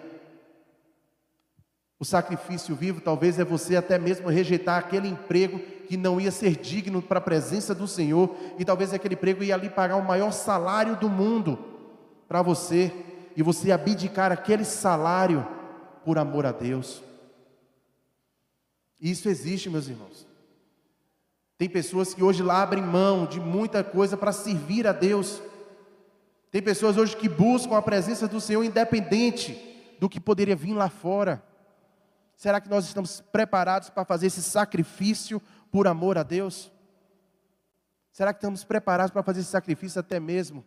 o 2.03 2.05
sacrifício 2.05 2.75
vivo 2.75 2.99
talvez 2.99 3.39
é 3.39 3.45
você 3.45 3.77
até 3.77 3.97
mesmo 3.97 4.27
rejeitar 4.27 4.77
aquele 4.77 5.07
emprego 5.07 5.57
que 5.87 5.95
não 5.95 6.19
ia 6.19 6.31
ser 6.31 6.57
digno 6.57 7.01
para 7.01 7.19
a 7.19 7.21
presença 7.21 7.73
do 7.73 7.87
Senhor, 7.87 8.35
e 8.59 8.65
talvez 8.65 8.93
aquele 8.93 9.13
emprego 9.13 9.41
ia 9.41 9.55
ali 9.55 9.69
pagar 9.69 9.95
o 9.95 10.05
maior 10.05 10.31
salário 10.31 10.97
do 10.97 11.07
mundo 11.07 11.57
para 12.27 12.41
você, 12.41 12.91
e 13.37 13.41
você 13.41 13.71
abdicar 13.71 14.33
aquele 14.33 14.65
salário 14.65 15.47
por 16.03 16.17
amor 16.17 16.45
a 16.45 16.51
Deus. 16.51 17.01
Isso 18.99 19.29
existe, 19.29 19.69
meus 19.69 19.87
irmãos. 19.87 20.27
Tem 21.57 21.69
pessoas 21.69 22.13
que 22.13 22.21
hoje 22.21 22.43
lá 22.43 22.63
abrem 22.63 22.83
mão 22.83 23.25
de 23.25 23.39
muita 23.39 23.81
coisa 23.81 24.17
para 24.17 24.33
servir 24.33 24.85
a 24.85 24.91
Deus. 24.91 25.41
Tem 26.51 26.61
pessoas 26.61 26.97
hoje 26.97 27.15
que 27.15 27.29
buscam 27.29 27.77
a 27.77 27.81
presença 27.81 28.27
do 28.27 28.41
Senhor 28.41 28.61
independente 28.61 29.57
do 30.01 30.09
que 30.09 30.19
poderia 30.19 30.53
vir 30.53 30.73
lá 30.73 30.89
fora. 30.89 31.41
Será 32.43 32.59
que 32.59 32.67
nós 32.67 32.83
estamos 32.83 33.21
preparados 33.21 33.89
para 33.89 34.03
fazer 34.03 34.27
esse 34.27 34.43
sacrifício 34.43 35.41
por 35.71 35.87
amor 35.87 36.17
a 36.17 36.23
Deus? 36.23 36.69
Será 38.11 38.33
que 38.33 38.39
estamos 38.39 38.65
preparados 38.65 39.13
para 39.13 39.23
fazer 39.23 39.39
esse 39.39 39.49
sacrifício 39.49 39.97
até 39.97 40.19
mesmo 40.19 40.65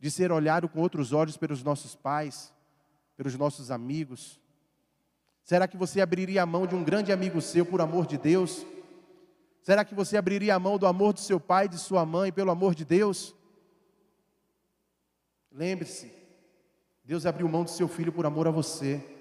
de 0.00 0.10
ser 0.10 0.32
olhado 0.32 0.68
com 0.68 0.80
outros 0.80 1.12
olhos 1.12 1.36
pelos 1.36 1.62
nossos 1.62 1.94
pais, 1.94 2.52
pelos 3.16 3.38
nossos 3.38 3.70
amigos? 3.70 4.40
Será 5.44 5.68
que 5.68 5.76
você 5.76 6.00
abriria 6.00 6.42
a 6.42 6.46
mão 6.46 6.66
de 6.66 6.74
um 6.74 6.82
grande 6.82 7.12
amigo 7.12 7.40
seu 7.40 7.64
por 7.64 7.80
amor 7.80 8.04
de 8.04 8.18
Deus? 8.18 8.66
Será 9.62 9.84
que 9.84 9.94
você 9.94 10.16
abriria 10.16 10.56
a 10.56 10.58
mão 10.58 10.76
do 10.78 10.88
amor 10.88 11.12
do 11.12 11.20
seu 11.20 11.38
pai, 11.38 11.68
de 11.68 11.78
sua 11.78 12.04
mãe, 12.04 12.32
pelo 12.32 12.50
amor 12.50 12.74
de 12.74 12.84
Deus? 12.84 13.36
Lembre-se, 15.52 16.12
Deus 17.04 17.24
abriu 17.24 17.48
mão 17.48 17.62
do 17.62 17.70
seu 17.70 17.86
filho 17.86 18.12
por 18.12 18.26
amor 18.26 18.48
a 18.48 18.50
você. 18.50 19.11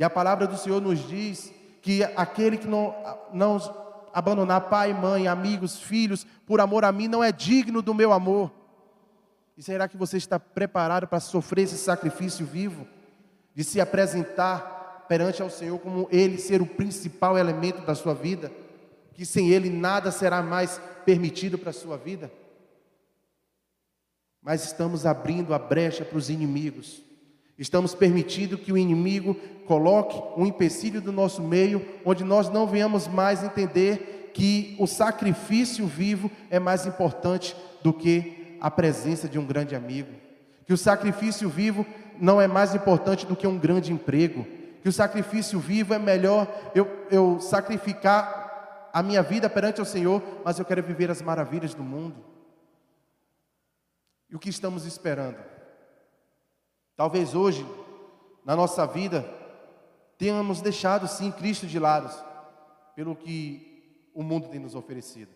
E 0.00 0.02
a 0.04 0.08
palavra 0.08 0.46
do 0.46 0.56
Senhor 0.56 0.80
nos 0.80 1.06
diz 1.06 1.52
que 1.82 2.02
aquele 2.16 2.56
que 2.56 2.66
não, 2.66 2.94
não 3.34 3.58
abandonar 4.14 4.62
pai, 4.62 4.94
mãe, 4.94 5.28
amigos, 5.28 5.78
filhos, 5.78 6.26
por 6.46 6.58
amor 6.58 6.86
a 6.86 6.90
mim, 6.90 7.06
não 7.06 7.22
é 7.22 7.30
digno 7.30 7.82
do 7.82 7.92
meu 7.92 8.10
amor. 8.10 8.50
E 9.58 9.62
será 9.62 9.86
que 9.86 9.98
você 9.98 10.16
está 10.16 10.40
preparado 10.40 11.06
para 11.06 11.20
sofrer 11.20 11.64
esse 11.64 11.76
sacrifício 11.76 12.46
vivo? 12.46 12.88
De 13.54 13.62
se 13.62 13.78
apresentar 13.78 15.04
perante 15.06 15.42
ao 15.42 15.50
Senhor 15.50 15.78
como 15.78 16.08
Ele 16.10 16.38
ser 16.38 16.62
o 16.62 16.66
principal 16.66 17.36
elemento 17.36 17.82
da 17.82 17.94
sua 17.94 18.14
vida? 18.14 18.50
Que 19.12 19.26
sem 19.26 19.50
Ele 19.50 19.68
nada 19.68 20.10
será 20.10 20.40
mais 20.40 20.80
permitido 21.04 21.58
para 21.58 21.68
a 21.68 21.74
sua 21.74 21.98
vida? 21.98 22.32
Mas 24.40 24.64
estamos 24.64 25.04
abrindo 25.04 25.52
a 25.52 25.58
brecha 25.58 26.06
para 26.06 26.16
os 26.16 26.30
inimigos. 26.30 27.09
Estamos 27.60 27.94
permitindo 27.94 28.56
que 28.56 28.72
o 28.72 28.78
inimigo 28.78 29.34
coloque 29.66 30.18
um 30.34 30.46
empecilho 30.46 30.98
do 30.98 31.12
nosso 31.12 31.42
meio, 31.42 31.86
onde 32.06 32.24
nós 32.24 32.48
não 32.48 32.66
venhamos 32.66 33.06
mais 33.06 33.44
entender 33.44 34.30
que 34.32 34.74
o 34.78 34.86
sacrifício 34.86 35.86
vivo 35.86 36.30
é 36.48 36.58
mais 36.58 36.86
importante 36.86 37.54
do 37.82 37.92
que 37.92 38.56
a 38.62 38.70
presença 38.70 39.28
de 39.28 39.38
um 39.38 39.44
grande 39.44 39.76
amigo. 39.76 40.08
Que 40.64 40.72
o 40.72 40.78
sacrifício 40.78 41.50
vivo 41.50 41.84
não 42.18 42.40
é 42.40 42.48
mais 42.48 42.74
importante 42.74 43.26
do 43.26 43.36
que 43.36 43.46
um 43.46 43.58
grande 43.58 43.92
emprego. 43.92 44.46
Que 44.82 44.88
o 44.88 44.92
sacrifício 44.92 45.60
vivo 45.60 45.92
é 45.92 45.98
melhor 45.98 46.48
eu, 46.74 46.88
eu 47.10 47.38
sacrificar 47.40 48.88
a 48.90 49.02
minha 49.02 49.22
vida 49.22 49.50
perante 49.50 49.82
o 49.82 49.84
Senhor, 49.84 50.22
mas 50.42 50.58
eu 50.58 50.64
quero 50.64 50.82
viver 50.82 51.10
as 51.10 51.20
maravilhas 51.20 51.74
do 51.74 51.82
mundo. 51.82 52.24
E 54.30 54.34
o 54.34 54.38
que 54.38 54.48
estamos 54.48 54.86
esperando? 54.86 55.59
Talvez 57.00 57.34
hoje, 57.34 57.66
na 58.44 58.54
nossa 58.54 58.86
vida, 58.86 59.26
tenhamos 60.18 60.60
deixado 60.60 61.08
sim 61.08 61.32
Cristo 61.32 61.66
de 61.66 61.78
lado, 61.78 62.14
pelo 62.94 63.16
que 63.16 64.10
o 64.12 64.22
mundo 64.22 64.50
tem 64.50 64.60
nos 64.60 64.74
oferecido. 64.74 65.30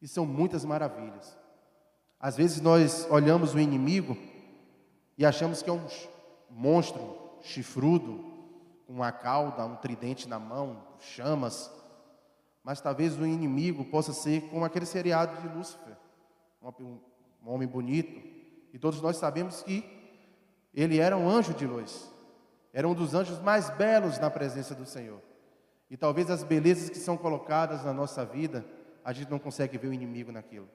E 0.00 0.08
são 0.08 0.24
muitas 0.24 0.64
maravilhas. 0.64 1.36
Às 2.18 2.38
vezes 2.38 2.62
nós 2.62 3.06
olhamos 3.10 3.52
o 3.52 3.60
inimigo 3.60 4.16
e 5.18 5.26
achamos 5.26 5.60
que 5.60 5.68
é 5.68 5.72
um 5.74 5.86
monstro 6.48 7.18
chifrudo, 7.42 8.24
com 8.86 8.94
uma 8.94 9.12
cauda, 9.12 9.66
um 9.66 9.76
tridente 9.76 10.26
na 10.26 10.38
mão, 10.38 10.82
chamas. 10.98 11.70
Mas 12.64 12.80
talvez 12.80 13.18
o 13.18 13.26
inimigo 13.26 13.84
possa 13.84 14.14
ser 14.14 14.48
como 14.48 14.64
aquele 14.64 14.86
seriado 14.86 15.38
de 15.42 15.54
Lúcifer, 15.54 15.98
um, 16.62 16.96
homem 17.44 17.68
bonito. 17.68 18.26
E 18.72 18.78
todos 18.78 19.02
nós 19.02 19.18
sabemos 19.18 19.62
que 19.62 20.00
ele 20.74 20.98
era 20.98 21.16
um 21.16 21.28
anjo 21.28 21.52
de 21.52 21.66
luz. 21.66 22.10
Era 22.72 22.88
um 22.88 22.94
dos 22.94 23.14
anjos 23.14 23.38
mais 23.40 23.68
belos 23.70 24.18
na 24.18 24.30
presença 24.30 24.74
do 24.74 24.86
Senhor. 24.86 25.20
E 25.90 25.96
talvez 25.96 26.30
as 26.30 26.42
belezas 26.42 26.88
que 26.88 26.98
são 26.98 27.16
colocadas 27.16 27.84
na 27.84 27.92
nossa 27.92 28.24
vida, 28.24 28.64
a 29.04 29.12
gente 29.12 29.30
não 29.30 29.38
consegue 29.38 29.76
ver 29.76 29.88
o 29.88 29.92
inimigo 29.92 30.32
naquilo. 30.32 30.68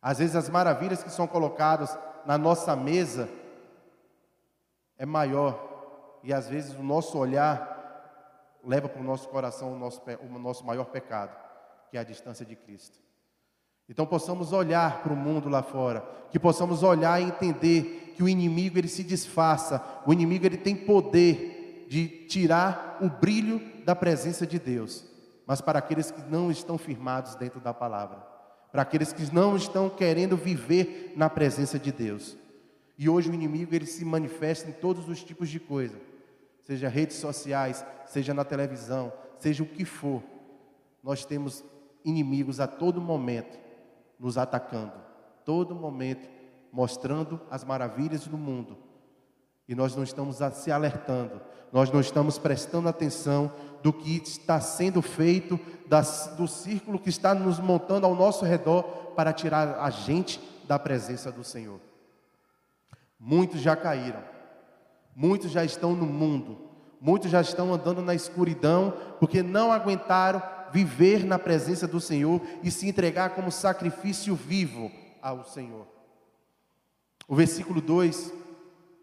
Às 0.00 0.18
vezes 0.18 0.36
as 0.36 0.48
maravilhas 0.48 1.02
que 1.02 1.10
são 1.10 1.26
colocadas 1.26 1.98
na 2.24 2.38
nossa 2.38 2.76
mesa 2.76 3.28
é 4.96 5.04
maior. 5.04 6.20
E 6.22 6.32
às 6.32 6.48
vezes 6.48 6.74
o 6.74 6.82
nosso 6.82 7.18
olhar 7.18 7.72
leva 8.64 8.88
para 8.88 9.00
o 9.00 9.04
nosso 9.04 9.28
coração 9.28 9.72
o 9.72 9.78
nosso, 9.78 10.00
o 10.20 10.38
nosso 10.38 10.64
maior 10.64 10.84
pecado, 10.84 11.36
que 11.90 11.96
é 11.96 12.00
a 12.00 12.04
distância 12.04 12.46
de 12.46 12.54
Cristo. 12.54 12.96
Então 13.92 14.06
possamos 14.06 14.54
olhar 14.54 15.02
para 15.02 15.12
o 15.12 15.16
mundo 15.16 15.50
lá 15.50 15.62
fora, 15.62 16.02
que 16.30 16.38
possamos 16.38 16.82
olhar 16.82 17.20
e 17.20 17.26
entender 17.26 18.14
que 18.16 18.22
o 18.22 18.28
inimigo 18.28 18.78
ele 18.78 18.88
se 18.88 19.04
disfarça, 19.04 19.84
o 20.06 20.14
inimigo 20.14 20.46
ele 20.46 20.56
tem 20.56 20.74
poder 20.74 21.84
de 21.90 22.08
tirar 22.26 22.96
o 23.02 23.10
brilho 23.10 23.60
da 23.84 23.94
presença 23.94 24.46
de 24.46 24.58
Deus, 24.58 25.04
mas 25.46 25.60
para 25.60 25.78
aqueles 25.78 26.10
que 26.10 26.22
não 26.22 26.50
estão 26.50 26.78
firmados 26.78 27.34
dentro 27.34 27.60
da 27.60 27.74
palavra, 27.74 28.16
para 28.72 28.80
aqueles 28.80 29.12
que 29.12 29.30
não 29.30 29.56
estão 29.56 29.90
querendo 29.90 30.38
viver 30.38 31.12
na 31.14 31.28
presença 31.28 31.78
de 31.78 31.92
Deus. 31.92 32.34
E 32.96 33.10
hoje 33.10 33.28
o 33.28 33.34
inimigo 33.34 33.74
ele 33.74 33.84
se 33.84 34.06
manifesta 34.06 34.70
em 34.70 34.72
todos 34.72 35.06
os 35.06 35.22
tipos 35.22 35.50
de 35.50 35.60
coisa, 35.60 35.98
seja 36.62 36.88
redes 36.88 37.18
sociais, 37.18 37.84
seja 38.06 38.32
na 38.32 38.42
televisão, 38.42 39.12
seja 39.38 39.62
o 39.62 39.66
que 39.66 39.84
for. 39.84 40.22
Nós 41.02 41.26
temos 41.26 41.62
inimigos 42.02 42.58
a 42.58 42.66
todo 42.66 42.98
momento 42.98 43.60
nos 44.22 44.38
atacando, 44.38 44.92
todo 45.44 45.74
momento 45.74 46.30
mostrando 46.72 47.40
as 47.50 47.64
maravilhas 47.64 48.24
do 48.28 48.38
mundo. 48.38 48.78
E 49.68 49.74
nós 49.74 49.96
não 49.96 50.04
estamos 50.04 50.38
se 50.54 50.70
alertando, 50.70 51.40
nós 51.72 51.90
não 51.90 52.00
estamos 52.00 52.38
prestando 52.38 52.88
atenção 52.88 53.52
do 53.82 53.92
que 53.92 54.22
está 54.22 54.60
sendo 54.60 55.02
feito, 55.02 55.58
das, 55.88 56.34
do 56.36 56.46
círculo 56.46 57.00
que 57.00 57.08
está 57.08 57.34
nos 57.34 57.58
montando 57.58 58.06
ao 58.06 58.14
nosso 58.14 58.44
redor 58.44 58.84
para 59.16 59.32
tirar 59.32 59.80
a 59.80 59.90
gente 59.90 60.40
da 60.68 60.78
presença 60.78 61.32
do 61.32 61.42
Senhor. 61.42 61.80
Muitos 63.18 63.60
já 63.60 63.74
caíram, 63.74 64.22
muitos 65.16 65.50
já 65.50 65.64
estão 65.64 65.94
no 65.94 66.06
mundo, 66.06 66.58
muitos 67.00 67.30
já 67.30 67.40
estão 67.40 67.74
andando 67.74 68.00
na 68.00 68.14
escuridão, 68.14 68.94
porque 69.18 69.42
não 69.42 69.72
aguentaram 69.72 70.40
viver 70.72 71.24
na 71.24 71.38
presença 71.38 71.86
do 71.86 72.00
Senhor 72.00 72.40
e 72.62 72.70
se 72.70 72.88
entregar 72.88 73.30
como 73.30 73.52
sacrifício 73.52 74.34
vivo 74.34 74.90
ao 75.20 75.44
Senhor. 75.44 75.86
O 77.28 77.36
versículo 77.36 77.80
2, 77.80 78.32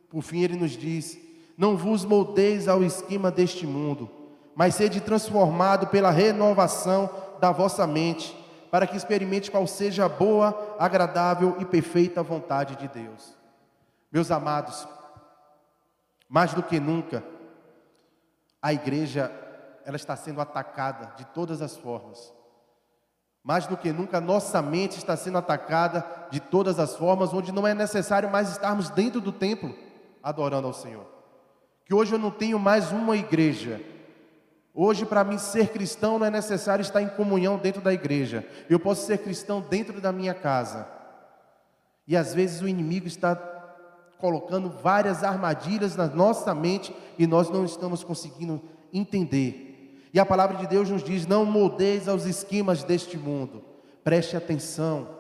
por 0.10 0.21
fim, 0.21 0.41
ele 0.41 0.58
nos 0.58 0.71
diz: 0.71 1.17
Não 1.58 1.77
vos 1.77 2.03
moldeis 2.03 2.67
ao 2.67 2.84
esquema 2.84 3.32
deste 3.32 3.65
mundo, 3.65 4.10
mas 4.55 4.75
sede 4.75 4.99
transformado 4.99 5.88
pela 5.88 6.12
renovação 6.12 7.10
da 7.39 7.51
vossa 7.51 7.88
mente, 7.88 8.36
para 8.69 8.86
que 8.86 8.97
experimente 8.97 9.49
qual 9.49 9.65
seja 9.65 10.05
a 10.05 10.10
boa, 10.10 10.75
agradável 10.77 11.55
e 11.60 11.65
perfeita 11.65 12.21
vontade 12.21 12.75
de 12.75 12.88
Deus. 12.88 13.38
Meus 14.12 14.32
amados, 14.32 14.88
mais 16.27 16.53
do 16.53 16.62
que 16.62 16.79
nunca, 16.79 17.23
a 18.62 18.73
igreja 18.73 19.32
ela 19.89 19.95
está 19.95 20.15
sendo 20.15 20.39
atacada 20.39 21.15
de 21.17 21.25
todas 21.25 21.63
as 21.63 21.75
formas. 21.75 22.32
Mais 23.43 23.65
do 23.65 23.75
que 23.75 23.91
nunca, 23.91 24.21
nossa 24.21 24.62
mente 24.62 24.99
está 24.99 25.17
sendo 25.17 25.39
atacada 25.39 26.06
de 26.30 26.39
todas 26.39 26.78
as 26.78 26.95
formas, 26.95 27.34
onde 27.34 27.52
não 27.52 27.65
é 27.65 27.73
necessário 27.73 28.30
mais 28.30 28.52
estarmos 28.52 28.91
dentro 28.91 29.19
do 29.19 29.32
templo 29.32 29.75
adorando 30.21 30.67
ao 30.67 30.73
Senhor. 30.75 31.08
Que 31.86 31.95
hoje 31.95 32.13
eu 32.13 32.19
não 32.19 32.30
tenho 32.30 32.60
mais 32.60 32.91
uma 32.91 33.17
igreja. 33.17 33.82
Hoje, 34.75 35.08
para 35.08 35.23
mim 35.23 35.39
ser 35.39 35.69
cristão, 35.69 36.19
não 36.19 36.28
é 36.28 36.30
necessário 36.30 36.84
estar 36.84 37.02
em 37.02 37.10
comunhão 37.10 37.58
dentro 37.58 37.82
da 37.82 37.91
igreja. 37.91 38.47
Eu 38.69 38.80
posso 38.80 39.08
ser 39.08 39.17
cristão 39.17 39.60
dentro 39.60 39.99
da 39.99 40.12
minha 40.12 40.36
casa. 40.36 40.88
E 42.08 42.15
às 42.15 42.32
vezes 42.32 42.62
o 42.62 42.67
inimigo 42.67 43.08
está 43.08 43.36
colocando 44.19 44.69
várias 44.69 45.23
armadilhas 45.23 45.95
na 45.95 46.06
nossa 46.06 46.54
mente 46.54 46.95
e 47.17 47.25
nós 47.25 47.49
não 47.49 47.65
estamos 47.65 48.04
conseguindo 48.04 48.62
entender. 48.93 49.68
E 50.13 50.19
a 50.19 50.26
palavra 50.26 50.58
de 50.58 50.67
Deus 50.67 50.89
nos 50.89 51.04
diz: 51.04 51.28
não 51.28 51.45
moldeis 51.45 52.08
aos 52.08 52.26
esquemas 52.26 52.84
deste 52.84 53.17
mundo. 53.17 53.63
Preste 54.04 54.36
atenção. 54.36 55.19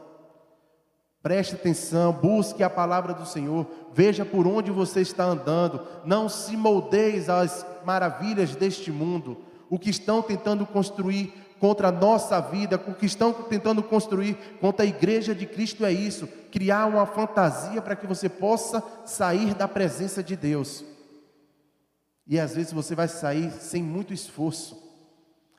Preste 1.21 1.55
atenção, 1.55 2.13
busque 2.13 2.63
a 2.63 2.69
palavra 2.69 3.13
do 3.13 3.25
Senhor, 3.25 3.67
veja 3.93 4.23
por 4.23 4.47
onde 4.47 4.71
você 4.71 5.01
está 5.01 5.25
andando, 5.25 5.85
não 6.05 6.29
se 6.29 6.55
moldeis 6.55 7.29
às 7.29 7.65
maravilhas 7.83 8.55
deste 8.55 8.89
mundo, 8.89 9.37
o 9.69 9.77
que 9.77 9.89
estão 9.89 10.21
tentando 10.21 10.65
construir 10.65 11.33
contra 11.59 11.89
a 11.89 11.91
nossa 11.91 12.39
vida, 12.39 12.81
o 12.87 12.93
que 12.93 13.05
estão 13.05 13.33
tentando 13.33 13.83
construir 13.83 14.35
contra 14.61 14.85
a 14.85 14.87
igreja 14.87 15.35
de 15.35 15.45
Cristo 15.45 15.85
é 15.85 15.91
isso, 15.91 16.25
criar 16.49 16.85
uma 16.85 17.05
fantasia 17.05 17.81
para 17.81 17.97
que 17.97 18.07
você 18.07 18.29
possa 18.29 18.81
sair 19.05 19.53
da 19.53 19.67
presença 19.67 20.23
de 20.23 20.37
Deus. 20.37 20.85
E 22.29 22.39
às 22.39 22.55
vezes 22.55 22.71
você 22.71 22.93
vai 22.93 23.07
sair 23.07 23.51
sem 23.51 23.81
muito 23.81 24.13
esforço. 24.13 24.77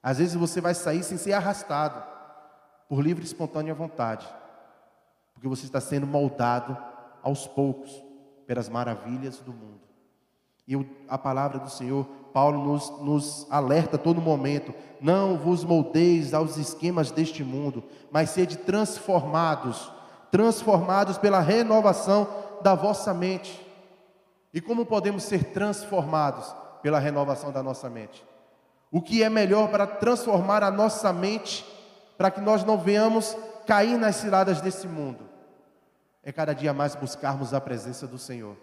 Às 0.00 0.18
vezes 0.18 0.36
você 0.36 0.60
vai 0.60 0.72
sair 0.72 1.02
sem 1.02 1.18
ser 1.18 1.32
arrastado, 1.32 2.00
por 2.88 3.02
livre 3.02 3.24
e 3.24 3.26
espontânea 3.26 3.74
vontade, 3.74 4.26
porque 5.34 5.48
você 5.48 5.64
está 5.66 5.80
sendo 5.80 6.06
moldado 6.06 6.76
aos 7.24 7.44
poucos 7.46 7.90
pelas 8.46 8.68
maravilhas 8.68 9.38
do 9.40 9.52
mundo. 9.52 9.80
E 10.66 10.74
a 11.08 11.18
palavra 11.18 11.58
do 11.58 11.68
Senhor, 11.68 12.04
Paulo 12.32 12.64
nos, 12.64 12.90
nos 13.00 13.46
alerta 13.50 13.96
a 13.96 13.98
todo 13.98 14.20
momento: 14.20 14.72
não 15.00 15.36
vos 15.36 15.64
moldeis 15.64 16.32
aos 16.32 16.56
esquemas 16.56 17.10
deste 17.10 17.42
mundo, 17.42 17.82
mas 18.12 18.30
sede 18.30 18.56
transformados, 18.56 19.90
transformados 20.30 21.18
pela 21.18 21.40
renovação 21.40 22.28
da 22.62 22.76
vossa 22.76 23.12
mente. 23.12 23.66
E 24.52 24.60
como 24.60 24.86
podemos 24.86 25.24
ser 25.24 25.52
transformados 25.52 26.59
pela 26.82 26.98
renovação 26.98 27.52
da 27.52 27.62
nossa 27.62 27.88
mente? 27.88 28.24
O 28.90 29.00
que 29.00 29.22
é 29.22 29.30
melhor 29.30 29.68
para 29.68 29.86
transformar 29.86 30.62
a 30.62 30.70
nossa 30.70 31.12
mente, 31.12 31.64
para 32.18 32.30
que 32.30 32.40
nós 32.40 32.64
não 32.64 32.78
venhamos 32.78 33.36
cair 33.66 33.96
nas 33.96 34.16
ciladas 34.16 34.60
desse 34.60 34.88
mundo? 34.88 35.28
É 36.22 36.32
cada 36.32 36.52
dia 36.52 36.72
mais 36.72 36.94
buscarmos 36.94 37.54
a 37.54 37.60
presença 37.60 38.06
do 38.06 38.18
Senhor. 38.18 38.56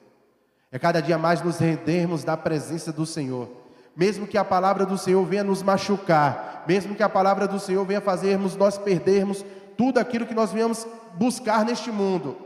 É 0.72 0.78
cada 0.78 1.02
dia 1.02 1.18
mais 1.18 1.42
nos 1.42 1.58
rendermos 1.58 2.24
da 2.24 2.36
presença 2.36 2.92
do 2.92 3.06
Senhor. 3.06 3.50
Mesmo 3.96 4.28
que 4.28 4.38
a 4.38 4.44
palavra 4.44 4.86
do 4.86 4.98
Senhor 4.98 5.24
venha 5.26 5.44
nos 5.44 5.64
machucar, 5.64 6.66
mesmo 6.68 6.94
que 6.94 7.02
a 7.02 7.10
palavra 7.10 7.48
do 7.48 7.60
Senhor 7.60 7.84
venha 7.86 8.02
fazermos 8.02 8.56
nós 8.56 8.78
perdermos 8.78 9.44
tudo 9.78 10.00
aquilo 10.00 10.26
que 10.26 10.34
nós 10.34 10.52
viemos 10.52 10.86
buscar 11.14 11.64
neste 11.64 11.92
mundo, 11.92 12.38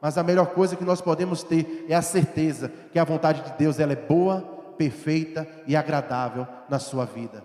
mas 0.00 0.18
a 0.18 0.22
melhor 0.22 0.46
coisa 0.48 0.76
que 0.76 0.84
nós 0.84 1.00
podemos 1.00 1.42
ter 1.42 1.86
é 1.88 1.94
a 1.94 2.02
certeza 2.02 2.70
que 2.92 2.98
a 2.98 3.04
vontade 3.04 3.42
de 3.42 3.52
Deus 3.52 3.78
ela 3.78 3.92
é 3.92 3.96
boa, 3.96 4.59
perfeita 4.80 5.46
e 5.66 5.76
agradável 5.76 6.48
na 6.66 6.78
sua 6.78 7.04
vida. 7.04 7.44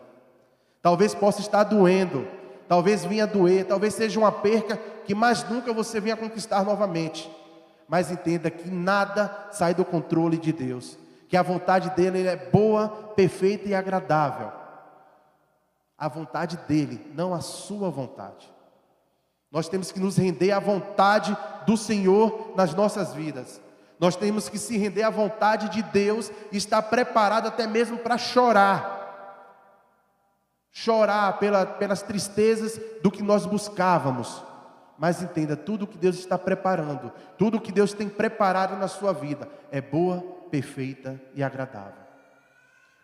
Talvez 0.81 1.13
possa 1.13 1.41
estar 1.41 1.65
doendo, 1.65 2.25
talvez 2.65 3.03
venha 3.03 3.27
doer, 3.27 3.65
talvez 3.65 3.93
seja 3.93 4.17
uma 4.17 4.31
perca 4.31 4.77
que 5.05 5.13
mais 5.13 5.43
nunca 5.49 5.73
você 5.73 5.99
venha 5.99 6.15
conquistar 6.15 6.63
novamente. 6.63 7.29
Mas 7.89 8.09
entenda 8.09 8.49
que 8.49 8.71
nada 8.71 9.49
sai 9.51 9.73
do 9.73 9.83
controle 9.83 10.37
de 10.37 10.53
Deus, 10.53 10.97
que 11.27 11.35
a 11.35 11.43
vontade 11.43 11.89
dele 11.89 12.25
é 12.25 12.37
boa, 12.37 12.87
perfeita 12.87 13.67
e 13.67 13.75
agradável. 13.75 14.49
A 15.97 16.07
vontade 16.07 16.55
dele, 16.69 17.05
não 17.13 17.33
a 17.33 17.41
sua 17.41 17.89
vontade. 17.89 18.49
Nós 19.51 19.67
temos 19.67 19.91
que 19.91 19.99
nos 19.99 20.15
render 20.15 20.53
à 20.53 20.59
vontade 20.59 21.35
do 21.67 21.75
Senhor 21.75 22.53
nas 22.55 22.73
nossas 22.73 23.13
vidas. 23.13 23.59
Nós 23.99 24.15
temos 24.15 24.49
que 24.49 24.57
se 24.57 24.77
render 24.77 25.03
à 25.03 25.09
vontade 25.09 25.69
de 25.69 25.81
Deus 25.81 26.31
e 26.51 26.57
estar 26.57 26.81
preparado 26.83 27.47
até 27.47 27.65
mesmo 27.65 27.97
para 27.97 28.17
chorar. 28.17 28.93
Chorar 30.71 31.39
pela, 31.39 31.65
pelas 31.65 32.01
tristezas 32.01 32.79
do 33.01 33.09
que 33.09 33.23
nós 33.23 33.45
buscávamos. 33.45 34.43
Mas 34.97 35.21
entenda, 35.21 35.55
tudo 35.55 35.87
que 35.87 35.97
Deus 35.97 36.17
está 36.17 36.37
preparando, 36.37 37.11
tudo 37.37 37.59
que 37.59 37.71
Deus 37.71 37.93
tem 37.93 38.07
preparado 38.07 38.77
na 38.77 38.87
sua 38.87 39.13
vida 39.13 39.47
é 39.71 39.81
boa, 39.81 40.21
perfeita 40.49 41.19
e 41.33 41.43
agradável. 41.43 42.03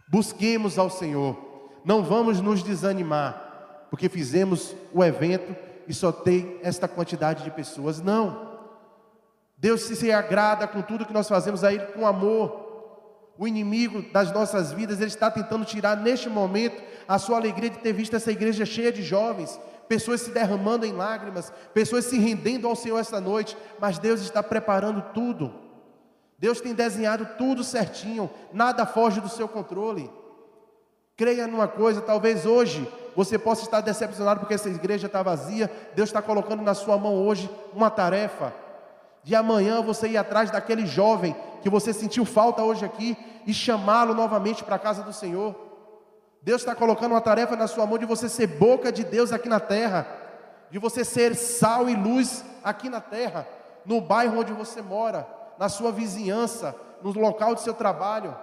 Busquemos 0.07 0.77
ao 0.77 0.89
Senhor, 0.89 1.79
não 1.85 2.03
vamos 2.03 2.41
nos 2.41 2.63
desanimar, 2.63 3.87
porque 3.89 4.09
fizemos 4.09 4.75
o 4.93 5.03
evento 5.03 5.55
e 5.87 5.93
só 5.93 6.11
tem 6.11 6.59
esta 6.61 6.87
quantidade 6.87 7.43
de 7.43 7.51
pessoas. 7.51 8.01
Não. 8.01 8.50
Deus 9.61 9.83
se 9.83 10.11
agrada 10.11 10.67
com 10.67 10.81
tudo 10.81 11.05
que 11.05 11.13
nós 11.13 11.29
fazemos 11.29 11.63
a 11.63 11.71
Ele 11.71 11.85
com 11.93 12.07
amor. 12.07 12.69
O 13.37 13.47
inimigo 13.47 14.01
das 14.11 14.31
nossas 14.31 14.71
vidas, 14.71 14.99
ele 14.99 15.07
está 15.07 15.29
tentando 15.29 15.65
tirar 15.65 15.95
neste 15.95 16.27
momento 16.27 16.81
a 17.07 17.19
sua 17.19 17.37
alegria 17.37 17.69
de 17.69 17.77
ter 17.77 17.93
visto 17.93 18.15
essa 18.15 18.31
igreja 18.31 18.65
cheia 18.65 18.91
de 18.91 19.03
jovens, 19.03 19.59
pessoas 19.87 20.21
se 20.21 20.31
derramando 20.31 20.85
em 20.85 20.91
lágrimas, 20.91 21.53
pessoas 21.73 22.05
se 22.05 22.17
rendendo 22.17 22.67
ao 22.67 22.75
Senhor 22.75 22.97
esta 22.99 23.21
noite, 23.21 23.55
mas 23.79 23.99
Deus 23.99 24.21
está 24.21 24.43
preparando 24.43 25.01
tudo. 25.13 25.53
Deus 26.39 26.59
tem 26.59 26.73
desenhado 26.73 27.27
tudo 27.37 27.63
certinho, 27.63 28.29
nada 28.51 28.85
foge 28.85 29.21
do 29.21 29.29
seu 29.29 29.47
controle. 29.47 30.11
Creia 31.15 31.47
numa 31.47 31.67
coisa, 31.67 32.01
talvez 32.01 32.47
hoje 32.47 32.87
você 33.15 33.37
possa 33.37 33.63
estar 33.63 33.81
decepcionado 33.81 34.39
porque 34.39 34.55
essa 34.55 34.69
igreja 34.69 35.05
está 35.05 35.21
vazia. 35.21 35.69
Deus 35.95 36.09
está 36.09 36.21
colocando 36.21 36.63
na 36.63 36.73
sua 36.73 36.97
mão 36.97 37.15
hoje 37.15 37.49
uma 37.73 37.91
tarefa 37.91 38.60
de 39.23 39.35
amanhã 39.35 39.81
você 39.81 40.07
ir 40.07 40.17
atrás 40.17 40.49
daquele 40.49 40.85
jovem 40.85 41.35
que 41.61 41.69
você 41.69 41.93
sentiu 41.93 42.25
falta 42.25 42.63
hoje 42.63 42.83
aqui 42.83 43.17
e 43.45 43.53
chamá-lo 43.53 44.13
novamente 44.13 44.63
para 44.63 44.75
a 44.75 44.79
casa 44.79 45.03
do 45.03 45.13
Senhor. 45.13 45.55
Deus 46.41 46.61
está 46.61 46.73
colocando 46.73 47.11
uma 47.11 47.21
tarefa 47.21 47.55
na 47.55 47.67
sua 47.67 47.85
mão 47.85 47.97
de 47.97 48.05
você 48.05 48.27
ser 48.27 48.47
boca 48.47 48.91
de 48.91 49.03
Deus 49.03 49.31
aqui 49.31 49.47
na 49.47 49.59
terra, 49.59 50.07
de 50.71 50.79
você 50.79 51.05
ser 51.05 51.35
sal 51.35 51.87
e 51.87 51.95
luz 51.95 52.43
aqui 52.63 52.89
na 52.89 52.99
terra, 52.99 53.47
no 53.85 54.01
bairro 54.01 54.39
onde 54.39 54.51
você 54.51 54.81
mora, 54.81 55.27
na 55.59 55.69
sua 55.69 55.91
vizinhança, 55.91 56.75
no 57.03 57.11
local 57.11 57.53
de 57.53 57.61
seu 57.61 57.73
trabalho. 57.73 58.35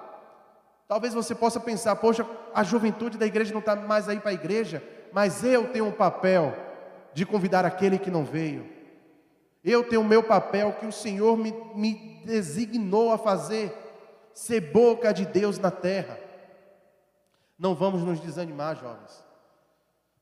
Talvez 0.87 1.13
você 1.13 1.35
possa 1.35 1.59
pensar, 1.59 1.97
poxa, 1.97 2.25
a 2.55 2.63
juventude 2.63 3.19
da 3.19 3.27
igreja 3.27 3.53
não 3.53 3.61
está 3.61 3.75
mais 3.75 4.09
aí 4.09 4.21
para 4.21 4.31
a 4.31 4.35
igreja, 4.35 4.83
mas 5.13 5.43
eu 5.43 5.69
tenho 5.69 5.87
um 5.87 5.93
papel 5.93 6.55
de 7.13 7.27
convidar 7.27 7.65
aquele 7.65 7.99
que 7.99 8.11
não 8.11 8.25
veio. 8.25 8.78
Eu 9.69 9.85
tenho 9.85 10.01
o 10.01 10.05
meu 10.05 10.23
papel 10.23 10.73
que 10.73 10.87
o 10.87 10.93
Senhor 10.93 11.37
me, 11.37 11.53
me 11.75 12.23
designou 12.25 13.13
a 13.13 13.19
fazer, 13.19 13.71
ser 14.33 14.73
boca 14.73 15.13
de 15.13 15.27
Deus 15.27 15.59
na 15.59 15.71
terra. 15.71 16.19
Não 17.59 17.75
vamos 17.75 18.03
nos 18.03 18.19
desanimar, 18.19 18.77
jovens. 18.77 19.23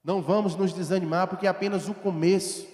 Não 0.02 0.20
vamos 0.20 0.56
nos 0.56 0.72
desanimar, 0.72 1.28
porque 1.28 1.46
é 1.46 1.48
apenas 1.48 1.88
o 1.88 1.94
começo. 1.94 2.66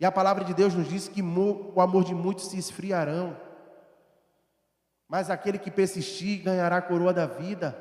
E 0.00 0.06
a 0.06 0.10
palavra 0.10 0.46
de 0.46 0.54
Deus 0.54 0.72
nos 0.72 0.88
diz 0.88 1.08
que 1.08 1.20
o 1.20 1.78
amor 1.78 2.04
de 2.04 2.14
muitos 2.14 2.46
se 2.46 2.58
esfriarão. 2.58 3.36
Mas 5.06 5.28
aquele 5.28 5.58
que 5.58 5.70
persistir 5.70 6.42
ganhará 6.42 6.78
a 6.78 6.82
coroa 6.82 7.12
da 7.12 7.26
vida. 7.26 7.76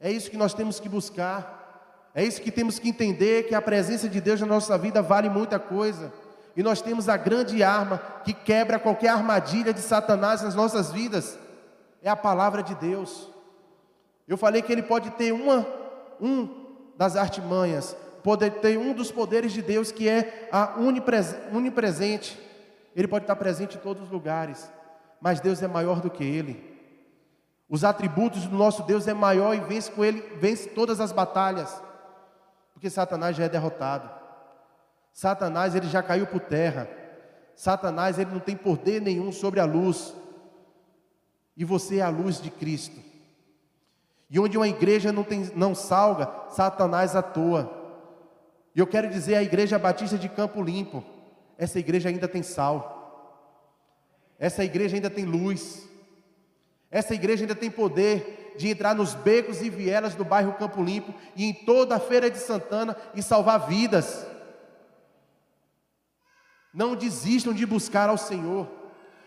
É 0.00 0.10
isso 0.10 0.28
que 0.28 0.36
nós 0.36 0.52
temos 0.52 0.80
que 0.80 0.88
buscar. 0.88 2.10
É 2.12 2.24
isso 2.24 2.42
que 2.42 2.50
temos 2.50 2.80
que 2.80 2.88
entender 2.88 3.44
que 3.44 3.54
a 3.54 3.62
presença 3.62 4.08
de 4.08 4.20
Deus 4.20 4.40
na 4.40 4.46
nossa 4.48 4.76
vida 4.76 5.00
vale 5.00 5.28
muita 5.28 5.60
coisa. 5.60 6.12
E 6.56 6.62
nós 6.62 6.82
temos 6.82 7.08
a 7.08 7.16
grande 7.16 7.62
arma 7.62 7.98
que 8.24 8.32
quebra 8.32 8.78
qualquer 8.78 9.08
armadilha 9.08 9.72
de 9.72 9.80
Satanás 9.80 10.42
nas 10.42 10.54
nossas 10.54 10.90
vidas. 10.92 11.38
É 12.02 12.10
a 12.10 12.16
palavra 12.16 12.62
de 12.62 12.74
Deus. 12.74 13.28
Eu 14.28 14.36
falei 14.36 14.62
que 14.62 14.72
ele 14.72 14.82
pode 14.82 15.10
ter 15.10 15.32
uma 15.32 15.66
um 16.20 16.48
das 16.96 17.16
artimanhas, 17.16 17.96
poder 18.22 18.50
ter 18.60 18.78
um 18.78 18.92
dos 18.92 19.10
poderes 19.10 19.52
de 19.52 19.62
Deus 19.62 19.90
que 19.90 20.08
é 20.08 20.48
a 20.52 20.74
onipresente. 21.52 22.38
Ele 22.94 23.08
pode 23.08 23.24
estar 23.24 23.36
presente 23.36 23.76
em 23.76 23.80
todos 23.80 24.04
os 24.04 24.10
lugares, 24.10 24.70
mas 25.20 25.40
Deus 25.40 25.62
é 25.62 25.66
maior 25.66 26.00
do 26.00 26.10
que 26.10 26.22
ele. 26.22 26.70
Os 27.68 27.84
atributos 27.84 28.46
do 28.46 28.56
nosso 28.56 28.82
Deus 28.82 29.08
é 29.08 29.14
maior 29.14 29.54
e 29.54 29.60
vence 29.60 29.90
com 29.90 30.04
ele, 30.04 30.20
vence 30.38 30.68
todas 30.68 31.00
as 31.00 31.10
batalhas. 31.10 31.82
Porque 32.74 32.90
Satanás 32.90 33.34
já 33.34 33.44
é 33.44 33.48
derrotado. 33.48 34.21
Satanás 35.12 35.74
ele 35.74 35.86
já 35.88 36.02
caiu 36.02 36.26
por 36.26 36.40
terra. 36.40 36.88
Satanás 37.54 38.18
ele 38.18 38.30
não 38.30 38.40
tem 38.40 38.56
poder 38.56 39.00
nenhum 39.00 39.30
sobre 39.30 39.60
a 39.60 39.64
luz. 39.64 40.14
E 41.56 41.64
você 41.64 41.98
é 41.98 42.02
a 42.02 42.08
luz 42.08 42.40
de 42.40 42.50
Cristo. 42.50 42.98
E 44.30 44.40
onde 44.40 44.56
uma 44.56 44.66
igreja 44.66 45.12
não, 45.12 45.22
tem, 45.22 45.50
não 45.54 45.74
salga, 45.74 46.30
Satanás 46.48 47.14
atua. 47.14 47.70
E 48.74 48.80
eu 48.80 48.86
quero 48.86 49.10
dizer 49.10 49.34
a 49.34 49.42
igreja 49.42 49.78
batista 49.78 50.16
de 50.16 50.28
Campo 50.28 50.62
Limpo, 50.62 51.04
essa 51.58 51.78
igreja 51.78 52.08
ainda 52.08 52.26
tem 52.26 52.42
sal. 52.42 52.98
Essa 54.38 54.64
igreja 54.64 54.96
ainda 54.96 55.10
tem 55.10 55.26
luz. 55.26 55.86
Essa 56.90 57.14
igreja 57.14 57.44
ainda 57.44 57.54
tem 57.54 57.70
poder 57.70 58.54
de 58.56 58.68
entrar 58.68 58.94
nos 58.94 59.14
becos 59.14 59.62
e 59.62 59.70
vielas 59.70 60.14
do 60.14 60.24
bairro 60.24 60.54
Campo 60.54 60.82
Limpo 60.82 61.14
e 61.36 61.44
em 61.44 61.52
toda 61.52 61.96
a 61.96 62.00
feira 62.00 62.30
de 62.30 62.38
Santana 62.38 62.96
e 63.14 63.22
salvar 63.22 63.66
vidas. 63.66 64.26
Não 66.72 66.96
desistam 66.96 67.52
de 67.52 67.66
buscar 67.66 68.08
ao 68.08 68.16
Senhor. 68.16 68.68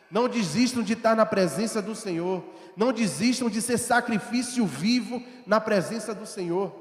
Não 0.09 0.27
desistam 0.27 0.81
de 0.81 0.93
estar 0.93 1.15
na 1.15 1.25
presença 1.25 1.81
do 1.81 1.95
Senhor. 1.95 2.43
Não 2.75 2.91
desistam 2.91 3.49
de 3.49 3.61
ser 3.61 3.77
sacrifício 3.77 4.65
vivo 4.65 5.21
na 5.45 5.59
presença 5.59 6.13
do 6.13 6.25
Senhor. 6.25 6.73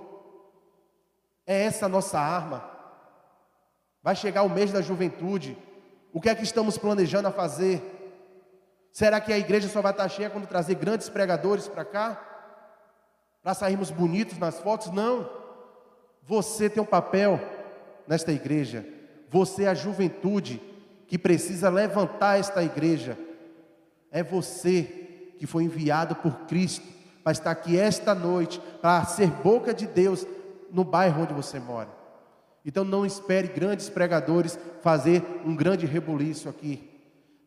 É 1.46 1.64
essa 1.64 1.87
a 1.87 1.88
nossa 1.88 2.18
arma. 2.18 2.64
Vai 4.03 4.16
chegar 4.16 4.42
o 4.42 4.48
mês 4.48 4.72
da 4.72 4.81
juventude. 4.81 5.57
O 6.12 6.20
que 6.20 6.29
é 6.29 6.35
que 6.35 6.44
estamos 6.44 6.79
planejando 6.79 7.29
a 7.29 7.33
fazer? 7.33 7.83
Será 8.92 9.20
que 9.20 9.33
a 9.33 9.38
igreja 9.38 9.68
só 9.68 9.83
vai 9.83 9.92
estar 9.92 10.09
cheia 10.09 10.31
quando 10.31 10.46
trazer 10.46 10.77
grandes 10.77 11.09
pregadores 11.09 11.66
para 11.66 11.85
cá? 11.85 12.22
Para 13.42 13.53
sairmos 13.53 13.90
bonitos 13.90 14.38
nas 14.38 14.61
fotos? 14.61 14.92
Não. 14.92 15.29
Você 16.22 16.70
tem 16.70 16.83
um 16.83 16.87
papel 16.87 17.40
nesta 18.07 18.33
igreja. 18.33 18.87
Você 19.34 19.64
é 19.64 19.66
a 19.66 19.74
juventude 19.74 20.62
que 21.08 21.18
precisa 21.18 21.68
levantar 21.68 22.38
esta 22.38 22.62
igreja. 22.62 23.18
É 24.08 24.22
você 24.22 24.84
que 25.40 25.44
foi 25.44 25.64
enviado 25.64 26.14
por 26.14 26.46
Cristo 26.46 26.86
para 27.24 27.32
estar 27.32 27.50
aqui 27.50 27.76
esta 27.76 28.14
noite, 28.14 28.60
para 28.80 29.04
ser 29.06 29.26
boca 29.26 29.74
de 29.74 29.88
Deus 29.88 30.24
no 30.70 30.84
bairro 30.84 31.24
onde 31.24 31.34
você 31.34 31.58
mora. 31.58 31.88
Então 32.64 32.84
não 32.84 33.04
espere 33.04 33.48
grandes 33.48 33.88
pregadores 33.88 34.56
fazer 34.82 35.20
um 35.44 35.56
grande 35.56 35.84
rebuliço 35.84 36.48
aqui. 36.48 36.88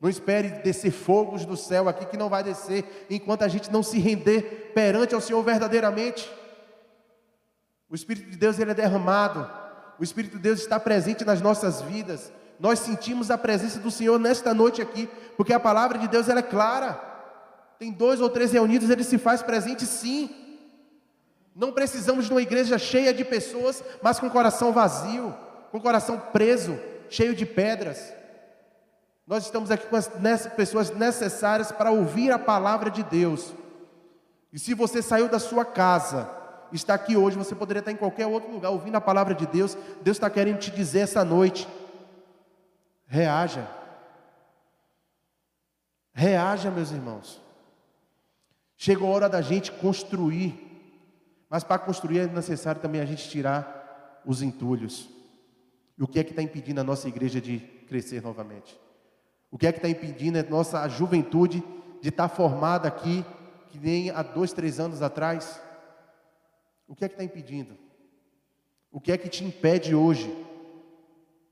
Não 0.02 0.10
espere 0.10 0.50
descer 0.62 0.92
fogos 0.92 1.46
do 1.46 1.56
céu 1.56 1.88
aqui 1.88 2.06
que 2.06 2.18
não 2.18 2.28
vai 2.28 2.44
descer 2.44 3.08
enquanto 3.10 3.44
a 3.44 3.48
gente 3.48 3.72
não 3.72 3.82
se 3.82 3.98
render 3.98 4.74
perante 4.76 5.16
ao 5.16 5.22
Senhor 5.22 5.42
verdadeiramente. 5.42 6.30
O 7.90 7.96
Espírito 7.96 8.30
de 8.30 8.36
Deus 8.36 8.60
ele 8.60 8.72
é 8.72 8.74
derramado. 8.74 9.67
O 10.00 10.04
Espírito 10.04 10.38
de 10.38 10.44
Deus 10.44 10.60
está 10.60 10.80
presente 10.80 11.26
nas 11.26 11.42
nossas 11.42 11.82
vidas 11.82 12.32
nós 12.60 12.80
sentimos 12.80 13.30
a 13.30 13.38
presença 13.38 13.80
do 13.80 13.92
Senhor 13.92 14.20
nesta 14.20 14.54
noite 14.54 14.82
aqui, 14.82 15.08
porque 15.36 15.54
a 15.54 15.60
palavra 15.60 15.98
de 15.98 16.08
Deus 16.08 16.28
é 16.28 16.42
clara. 16.42 16.94
Tem 17.78 17.92
dois 17.92 18.20
ou 18.20 18.30
três 18.30 18.52
reunidos, 18.52 18.90
ele 18.90 19.04
se 19.04 19.18
faz 19.18 19.44
presente 19.44 19.86
sim. 19.86 20.30
Não 21.56 21.72
precisamos 21.72 22.26
de 22.26 22.32
uma 22.32 22.42
igreja 22.42 22.78
cheia 22.78 23.14
de 23.14 23.24
pessoas, 23.24 23.84
mas 24.02 24.20
com 24.20 24.30
coração 24.30 24.72
vazio, 24.72 25.36
com 25.72 25.80
coração 25.80 26.20
preso, 26.32 26.80
cheio 27.10 27.36
de 27.36 27.46
pedras. 27.46 28.14
Nós 29.26 29.44
estamos 29.46 29.70
aqui 29.70 29.86
com 29.88 29.96
as 29.96 30.08
pessoas 30.56 30.90
necessárias 30.92 31.72
para 31.72 31.92
ouvir 31.92 32.32
a 32.32 32.40
palavra 32.40 32.90
de 32.90 33.04
Deus. 33.04 33.54
E 34.52 34.58
se 34.58 34.74
você 34.74 35.02
saiu 35.02 35.28
da 35.28 35.38
sua 35.38 35.66
casa, 35.66 36.30
está 36.72 36.94
aqui 36.94 37.16
hoje, 37.16 37.38
você 37.38 37.56
poderia 37.56 37.80
estar 37.80 37.92
em 37.92 37.96
qualquer 37.96 38.28
outro 38.28 38.52
lugar 38.52 38.70
ouvindo 38.70 38.96
a 38.96 39.02
palavra 39.02 39.34
de 39.34 39.46
Deus. 39.48 39.78
Deus 40.02 40.18
está 40.18 40.30
querendo 40.30 40.60
te 40.60 40.72
dizer 40.72 41.00
essa 41.00 41.24
noite: 41.24 41.68
Reaja. 43.08 43.68
Reaja, 46.14 46.72
meus 46.72 46.92
irmãos. 46.92 47.42
Chegou 48.76 49.10
a 49.10 49.16
hora 49.16 49.30
da 49.30 49.42
gente 49.42 49.72
construir. 49.72 50.66
Mas 51.50 51.64
para 51.64 51.80
construir 51.80 52.20
é 52.20 52.28
necessário 52.28 52.82
também 52.82 53.00
a 53.00 53.06
gente 53.06 53.30
tirar 53.30 54.22
os 54.26 54.42
entulhos. 54.42 55.10
E 55.98 56.04
o 56.04 56.08
que 56.08 56.20
é 56.20 56.24
que 56.24 56.32
está 56.32 56.42
impedindo 56.42 56.82
a 56.82 56.84
nossa 56.84 57.08
igreja 57.08 57.40
de 57.40 57.60
crescer 57.88 58.22
novamente? 58.22 58.78
O 59.50 59.58
que 59.58 59.66
é 59.66 59.72
que 59.72 59.80
está 59.80 59.90
impedindo 59.90 60.38
a 60.38 60.44
nossa 60.44 60.88
juventude 60.90 61.64
de 62.02 62.10
estar 62.10 62.28
tá 62.28 62.36
formada 62.36 62.88
aqui, 62.88 63.26
que 63.70 63.80
nem 63.80 64.10
há 64.10 64.22
dois, 64.22 64.52
três 64.52 64.80
anos 64.80 65.02
atrás? 65.02 65.62
O 66.88 66.96
que 66.96 67.06
é 67.06 67.08
que 67.08 67.16
está 67.16 67.24
impedindo? 67.24 67.78
O 68.92 69.00
que 69.02 69.12
é 69.12 69.18
que 69.18 69.30
te 69.30 69.44
impede 69.44 69.94
hoje 69.94 70.32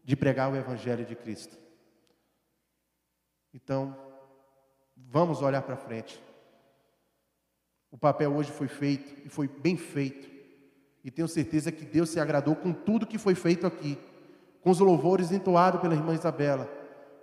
de 0.05 0.15
pregar 0.15 0.51
o 0.51 0.55
Evangelho 0.55 1.03
de 1.03 1.15
Cristo. 1.15 1.57
Então, 3.51 3.97
vamos 4.95 5.41
olhar 5.41 5.63
para 5.63 5.75
frente. 5.75 6.21
O 7.89 7.97
papel 7.97 8.33
hoje 8.35 8.51
foi 8.51 8.67
feito 8.67 9.25
e 9.25 9.29
foi 9.29 9.47
bem 9.47 9.75
feito. 9.75 10.29
E 11.03 11.09
tenho 11.09 11.27
certeza 11.27 11.71
que 11.71 11.83
Deus 11.83 12.09
se 12.09 12.19
agradou 12.19 12.55
com 12.55 12.71
tudo 12.71 13.07
que 13.07 13.17
foi 13.17 13.33
feito 13.33 13.65
aqui, 13.65 13.97
com 14.61 14.69
os 14.69 14.79
louvores 14.79 15.31
entoados 15.31 15.81
pela 15.81 15.95
irmã 15.95 16.13
Isabela, 16.13 16.69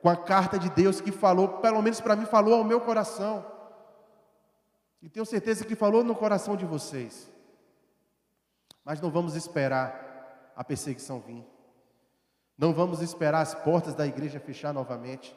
com 0.01 0.09
a 0.09 0.17
carta 0.17 0.59
de 0.59 0.69
Deus 0.71 1.01
que 1.01 1.13
falou, 1.13 1.61
pelo 1.61 1.81
menos 1.81 2.01
para 2.01 2.17
mim, 2.17 2.27
falou 2.27 2.55
ao 2.55 2.65
meu 2.65 2.81
coração. 2.81 3.47
E 5.01 5.09
tenho 5.09 5.27
certeza 5.27 5.65
que 5.65 5.77
falou 5.77 6.03
no 6.03 6.17
coração 6.17 6.57
de 6.57 6.65
vocês. 6.65 7.31
Mas 8.85 9.01
não 9.01 9.11
vamos 9.11 9.35
esperar 9.35 10.53
a 10.57 10.65
perseguição 10.65 11.21
vir. 11.21 11.45
Não 12.57 12.73
vamos 12.73 13.01
esperar 13.01 13.41
as 13.41 13.55
portas 13.55 13.95
da 13.95 14.07
igreja 14.07 14.39
fechar 14.39 14.73
novamente. 14.73 15.35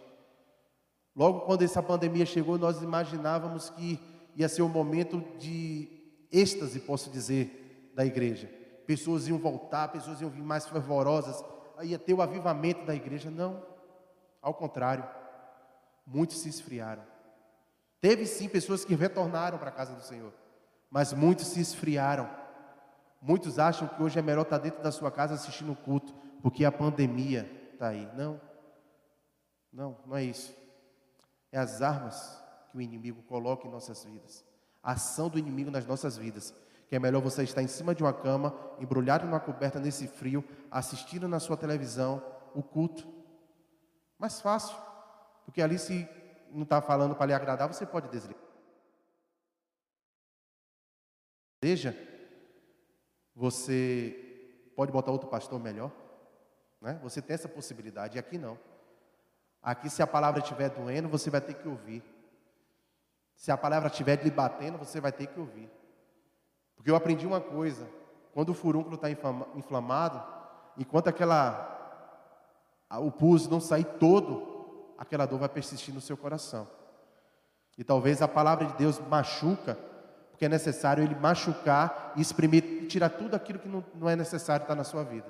Logo 1.15 1.41
quando 1.41 1.61
essa 1.61 1.81
pandemia 1.81 2.25
chegou, 2.25 2.57
nós 2.57 2.81
imaginávamos 2.81 3.69
que 3.69 3.99
ia 4.35 4.49
ser 4.49 4.61
um 4.61 4.69
momento 4.69 5.23
de 5.37 5.87
êxtase, 6.31 6.79
posso 6.81 7.09
dizer, 7.09 7.91
da 7.95 8.05
igreja. 8.05 8.47
Pessoas 8.85 9.27
iam 9.27 9.37
voltar, 9.37 9.87
pessoas 9.87 10.21
iam 10.21 10.29
vir 10.29 10.43
mais 10.43 10.67
fervorosas, 10.67 11.43
ia 11.81 11.97
ter 11.97 12.13
o 12.13 12.21
avivamento 12.21 12.85
da 12.85 12.93
igreja. 12.93 13.31
Não, 13.31 13.65
ao 14.41 14.53
contrário, 14.53 15.07
muitos 16.05 16.39
se 16.39 16.49
esfriaram. 16.49 17.03
Teve 18.01 18.25
sim 18.25 18.47
pessoas 18.47 18.85
que 18.85 18.93
retornaram 18.93 19.57
para 19.57 19.69
a 19.69 19.73
casa 19.73 19.95
do 19.95 20.03
Senhor, 20.03 20.33
mas 20.91 21.13
muitos 21.13 21.47
se 21.47 21.61
esfriaram. 21.61 22.29
Muitos 23.25 23.57
acham 23.57 23.87
que 23.87 24.03
hoje 24.03 24.19
é 24.19 24.21
melhor 24.21 24.43
estar 24.43 24.59
dentro 24.59 24.83
da 24.83 24.91
sua 24.91 25.09
casa 25.11 25.33
assistindo 25.33 25.71
o 25.71 25.75
culto, 25.75 26.13
porque 26.43 26.63
a 26.63 26.71
pandemia 26.71 27.49
está 27.73 27.87
aí. 27.87 28.07
Não, 28.15 28.39
não, 29.73 29.97
não 30.05 30.15
é 30.15 30.23
isso. 30.23 30.55
É 31.51 31.57
as 31.57 31.81
armas 31.81 32.39
que 32.69 32.77
o 32.77 32.81
inimigo 32.81 33.23
coloca 33.23 33.67
em 33.67 33.71
nossas 33.71 34.05
vidas. 34.05 34.45
A 34.83 34.91
ação 34.91 35.27
do 35.27 35.39
inimigo 35.39 35.71
nas 35.71 35.87
nossas 35.87 36.15
vidas. 36.15 36.53
Que 36.87 36.97
é 36.97 36.99
melhor 36.99 37.19
você 37.19 37.41
estar 37.41 37.63
em 37.63 37.67
cima 37.67 37.95
de 37.95 38.03
uma 38.03 38.13
cama, 38.13 38.55
embrulhado 38.79 39.25
numa 39.25 39.39
coberta 39.39 39.79
nesse 39.79 40.05
frio, 40.07 40.45
assistindo 40.69 41.27
na 41.27 41.39
sua 41.39 41.57
televisão 41.57 42.23
o 42.53 42.61
culto. 42.61 43.07
Mais 44.19 44.39
fácil. 44.39 44.77
Porque 45.45 45.63
ali, 45.63 45.79
se 45.79 46.07
não 46.51 46.61
está 46.61 46.79
falando 46.79 47.15
para 47.15 47.25
lhe 47.25 47.33
agradar, 47.33 47.67
você 47.67 47.87
pode 47.87 48.07
desligar. 48.07 48.39
Veja, 51.59 51.97
você 53.35 54.71
pode 54.75 54.91
botar 54.91 55.11
outro 55.11 55.27
pastor 55.27 55.59
melhor. 55.59 55.91
Né? 56.81 56.99
Você 57.03 57.21
tem 57.21 57.33
essa 57.33 57.49
possibilidade, 57.49 58.15
e 58.15 58.19
aqui 58.19 58.37
não. 58.37 58.57
Aqui, 59.61 59.89
se 59.89 60.01
a 60.01 60.07
palavra 60.07 60.41
estiver 60.41 60.69
doendo, 60.69 61.09
você 61.09 61.29
vai 61.29 61.41
ter 61.41 61.55
que 61.55 61.67
ouvir. 61.67 62.03
Se 63.35 63.51
a 63.51 63.57
palavra 63.57 63.89
estiver 63.89 64.23
lhe 64.23 64.31
batendo, 64.31 64.77
você 64.77 65.01
vai 65.01 65.11
ter 65.11 65.27
que 65.27 65.39
ouvir. 65.39 65.69
Porque 66.75 66.89
eu 66.89 66.95
aprendi 66.95 67.25
uma 67.25 67.41
coisa: 67.41 67.87
quando 68.33 68.49
o 68.49 68.53
furúnculo 68.53 68.95
está 68.95 69.09
inflamado, 69.09 70.23
enquanto 70.77 71.07
aquela 71.07 71.73
o 72.91 73.11
pus 73.11 73.47
não 73.47 73.59
sair 73.59 73.85
todo, 73.99 74.93
aquela 74.97 75.25
dor 75.25 75.39
vai 75.39 75.49
persistir 75.49 75.93
no 75.93 75.99
seu 75.99 76.15
coração. 76.15 76.67
E 77.77 77.83
talvez 77.83 78.21
a 78.21 78.27
palavra 78.27 78.67
de 78.67 78.73
Deus 78.77 78.99
machuca, 78.99 79.77
porque 80.29 80.45
é 80.45 80.49
necessário 80.49 81.03
ele 81.03 81.15
machucar 81.15 82.13
e 82.15 82.21
exprimir 82.21 82.63
e 82.85 82.87
tirar 82.87 83.09
tudo 83.09 83.35
aquilo 83.35 83.59
que 83.59 83.67
não, 83.67 83.83
não 83.95 84.09
é 84.09 84.15
necessário 84.15 84.63
estar 84.63 84.75
na 84.75 84.83
sua 84.83 85.03
vida. 85.03 85.27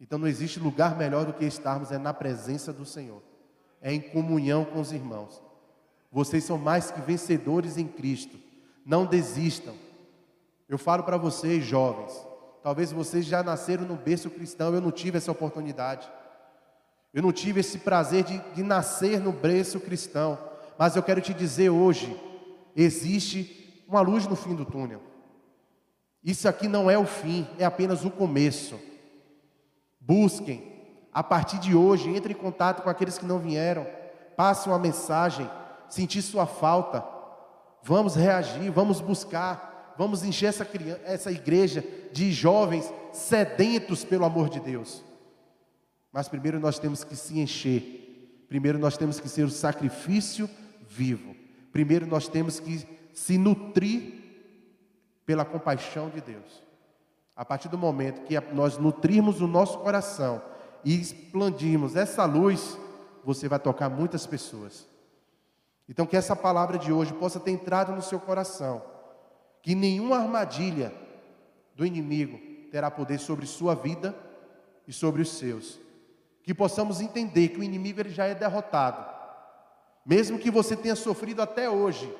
Então 0.00 0.18
não 0.18 0.28
existe 0.28 0.60
lugar 0.60 0.96
melhor 0.96 1.24
do 1.24 1.32
que 1.32 1.44
estarmos 1.44 1.90
é 1.90 1.98
na 1.98 2.14
presença 2.14 2.72
do 2.72 2.84
Senhor, 2.84 3.22
é 3.80 3.92
em 3.92 4.00
comunhão 4.00 4.64
com 4.64 4.80
os 4.80 4.92
irmãos. 4.92 5.42
Vocês 6.12 6.44
são 6.44 6.56
mais 6.56 6.90
que 6.90 7.00
vencedores 7.00 7.76
em 7.76 7.86
Cristo. 7.86 8.38
Não 8.84 9.04
desistam. 9.04 9.74
Eu 10.68 10.78
falo 10.78 11.02
para 11.02 11.16
vocês, 11.16 11.64
jovens, 11.64 12.12
talvez 12.62 12.92
vocês 12.92 13.26
já 13.26 13.42
nasceram 13.42 13.84
no 13.84 13.96
berço 13.96 14.30
cristão, 14.30 14.74
eu 14.74 14.80
não 14.80 14.90
tive 14.90 15.18
essa 15.18 15.32
oportunidade. 15.32 16.08
Eu 17.12 17.22
não 17.22 17.32
tive 17.32 17.60
esse 17.60 17.78
prazer 17.78 18.22
de, 18.22 18.38
de 18.54 18.62
nascer 18.62 19.18
no 19.18 19.32
berço 19.32 19.80
cristão. 19.80 20.38
Mas 20.78 20.94
eu 20.94 21.02
quero 21.02 21.20
te 21.20 21.34
dizer 21.34 21.70
hoje: 21.70 22.14
existe 22.76 23.84
uma 23.88 24.00
luz 24.00 24.26
no 24.26 24.36
fim 24.36 24.54
do 24.54 24.64
túnel. 24.64 25.07
Isso 26.28 26.46
aqui 26.46 26.68
não 26.68 26.90
é 26.90 26.98
o 26.98 27.06
fim, 27.06 27.46
é 27.58 27.64
apenas 27.64 28.04
o 28.04 28.10
começo. 28.10 28.78
Busquem, 29.98 30.62
a 31.10 31.22
partir 31.22 31.58
de 31.58 31.74
hoje, 31.74 32.10
entre 32.10 32.34
em 32.34 32.36
contato 32.36 32.82
com 32.82 32.90
aqueles 32.90 33.16
que 33.16 33.24
não 33.24 33.38
vieram, 33.38 33.86
passe 34.36 34.68
uma 34.68 34.78
mensagem, 34.78 35.48
sentir 35.88 36.20
sua 36.20 36.46
falta, 36.46 37.02
vamos 37.82 38.14
reagir, 38.14 38.70
vamos 38.70 39.00
buscar, 39.00 39.94
vamos 39.96 40.22
encher 40.22 40.50
essa, 40.50 40.66
criança, 40.66 41.00
essa 41.06 41.32
igreja 41.32 41.82
de 42.12 42.30
jovens 42.30 42.92
sedentos 43.10 44.04
pelo 44.04 44.26
amor 44.26 44.50
de 44.50 44.60
Deus. 44.60 45.02
Mas 46.12 46.28
primeiro 46.28 46.60
nós 46.60 46.78
temos 46.78 47.04
que 47.04 47.16
se 47.16 47.40
encher, 47.40 48.44
primeiro 48.50 48.78
nós 48.78 48.98
temos 48.98 49.18
que 49.18 49.30
ser 49.30 49.44
o 49.44 49.50
sacrifício 49.50 50.46
vivo. 50.86 51.34
Primeiro 51.72 52.06
nós 52.06 52.28
temos 52.28 52.60
que 52.60 52.86
se 53.14 53.38
nutrir 53.38 54.17
pela 55.28 55.44
compaixão 55.44 56.08
de 56.08 56.22
Deus. 56.22 56.64
A 57.36 57.44
partir 57.44 57.68
do 57.68 57.76
momento 57.76 58.22
que 58.22 58.40
nós 58.54 58.78
nutrirmos 58.78 59.42
o 59.42 59.46
nosso 59.46 59.78
coração 59.80 60.40
e 60.82 60.98
expandirmos 60.98 61.96
essa 61.96 62.24
luz, 62.24 62.78
você 63.22 63.46
vai 63.46 63.58
tocar 63.58 63.90
muitas 63.90 64.26
pessoas. 64.26 64.88
Então 65.86 66.06
que 66.06 66.16
essa 66.16 66.34
palavra 66.34 66.78
de 66.78 66.90
hoje 66.90 67.12
possa 67.12 67.38
ter 67.38 67.50
entrado 67.50 67.92
no 67.92 68.00
seu 68.00 68.18
coração, 68.18 68.82
que 69.60 69.74
nenhuma 69.74 70.16
armadilha 70.16 70.94
do 71.74 71.84
inimigo 71.84 72.38
terá 72.72 72.90
poder 72.90 73.18
sobre 73.18 73.44
sua 73.44 73.74
vida 73.74 74.16
e 74.86 74.94
sobre 74.94 75.20
os 75.20 75.32
seus. 75.32 75.78
Que 76.42 76.54
possamos 76.54 77.02
entender 77.02 77.48
que 77.50 77.60
o 77.60 77.62
inimigo 77.62 78.00
ele 78.00 78.08
já 78.10 78.24
é 78.24 78.34
derrotado 78.34 79.18
mesmo 80.08 80.38
que 80.38 80.50
você 80.50 80.74
tenha 80.74 80.96
sofrido 80.96 81.42
até 81.42 81.68
hoje, 81.68 82.10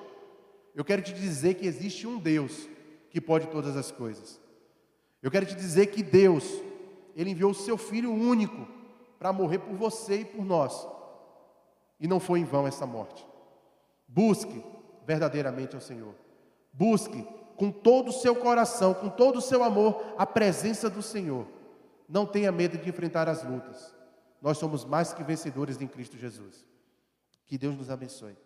eu 0.74 0.84
quero 0.84 1.00
te 1.00 1.14
dizer 1.14 1.54
que 1.54 1.66
existe 1.66 2.06
um 2.06 2.18
Deus 2.18 2.68
que 3.11 3.20
pode 3.20 3.46
todas 3.48 3.76
as 3.76 3.90
coisas. 3.90 4.40
Eu 5.22 5.30
quero 5.30 5.46
te 5.46 5.54
dizer 5.54 5.86
que 5.86 6.02
Deus, 6.02 6.44
Ele 7.16 7.30
enviou 7.30 7.50
o 7.50 7.54
seu 7.54 7.76
Filho 7.76 8.12
único 8.12 8.66
para 9.18 9.32
morrer 9.32 9.59
por 9.59 9.74
você 9.74 10.20
e 10.20 10.24
por 10.24 10.44
nós. 10.44 10.86
E 11.98 12.06
não 12.06 12.20
foi 12.20 12.40
em 12.40 12.44
vão 12.44 12.66
essa 12.66 12.86
morte. 12.86 13.26
Busque 14.06 14.62
verdadeiramente 15.06 15.74
ao 15.74 15.80
Senhor. 15.80 16.14
Busque 16.72 17.26
com 17.56 17.72
todo 17.72 18.11
o 18.11 18.12
seu 18.12 18.36
coração, 18.36 18.94
com 18.94 19.09
todo 19.09 19.38
o 19.38 19.42
seu 19.42 19.64
amor, 19.64 20.14
a 20.16 20.24
presença 20.24 20.88
do 20.88 21.02
Senhor. 21.02 21.46
Não 22.09 22.24
tenha 22.24 22.52
medo 22.52 22.78
de 22.78 22.88
enfrentar 22.88 23.28
as 23.28 23.42
lutas. 23.42 23.94
Nós 24.40 24.59
somos 24.59 24.84
mais 24.84 25.12
que 25.12 25.24
vencedores 25.24 25.80
em 25.80 25.88
Cristo 25.88 26.16
Jesus. 26.16 26.64
Que 27.46 27.59
Deus 27.59 27.76
nos 27.76 27.90
abençoe. 27.90 28.36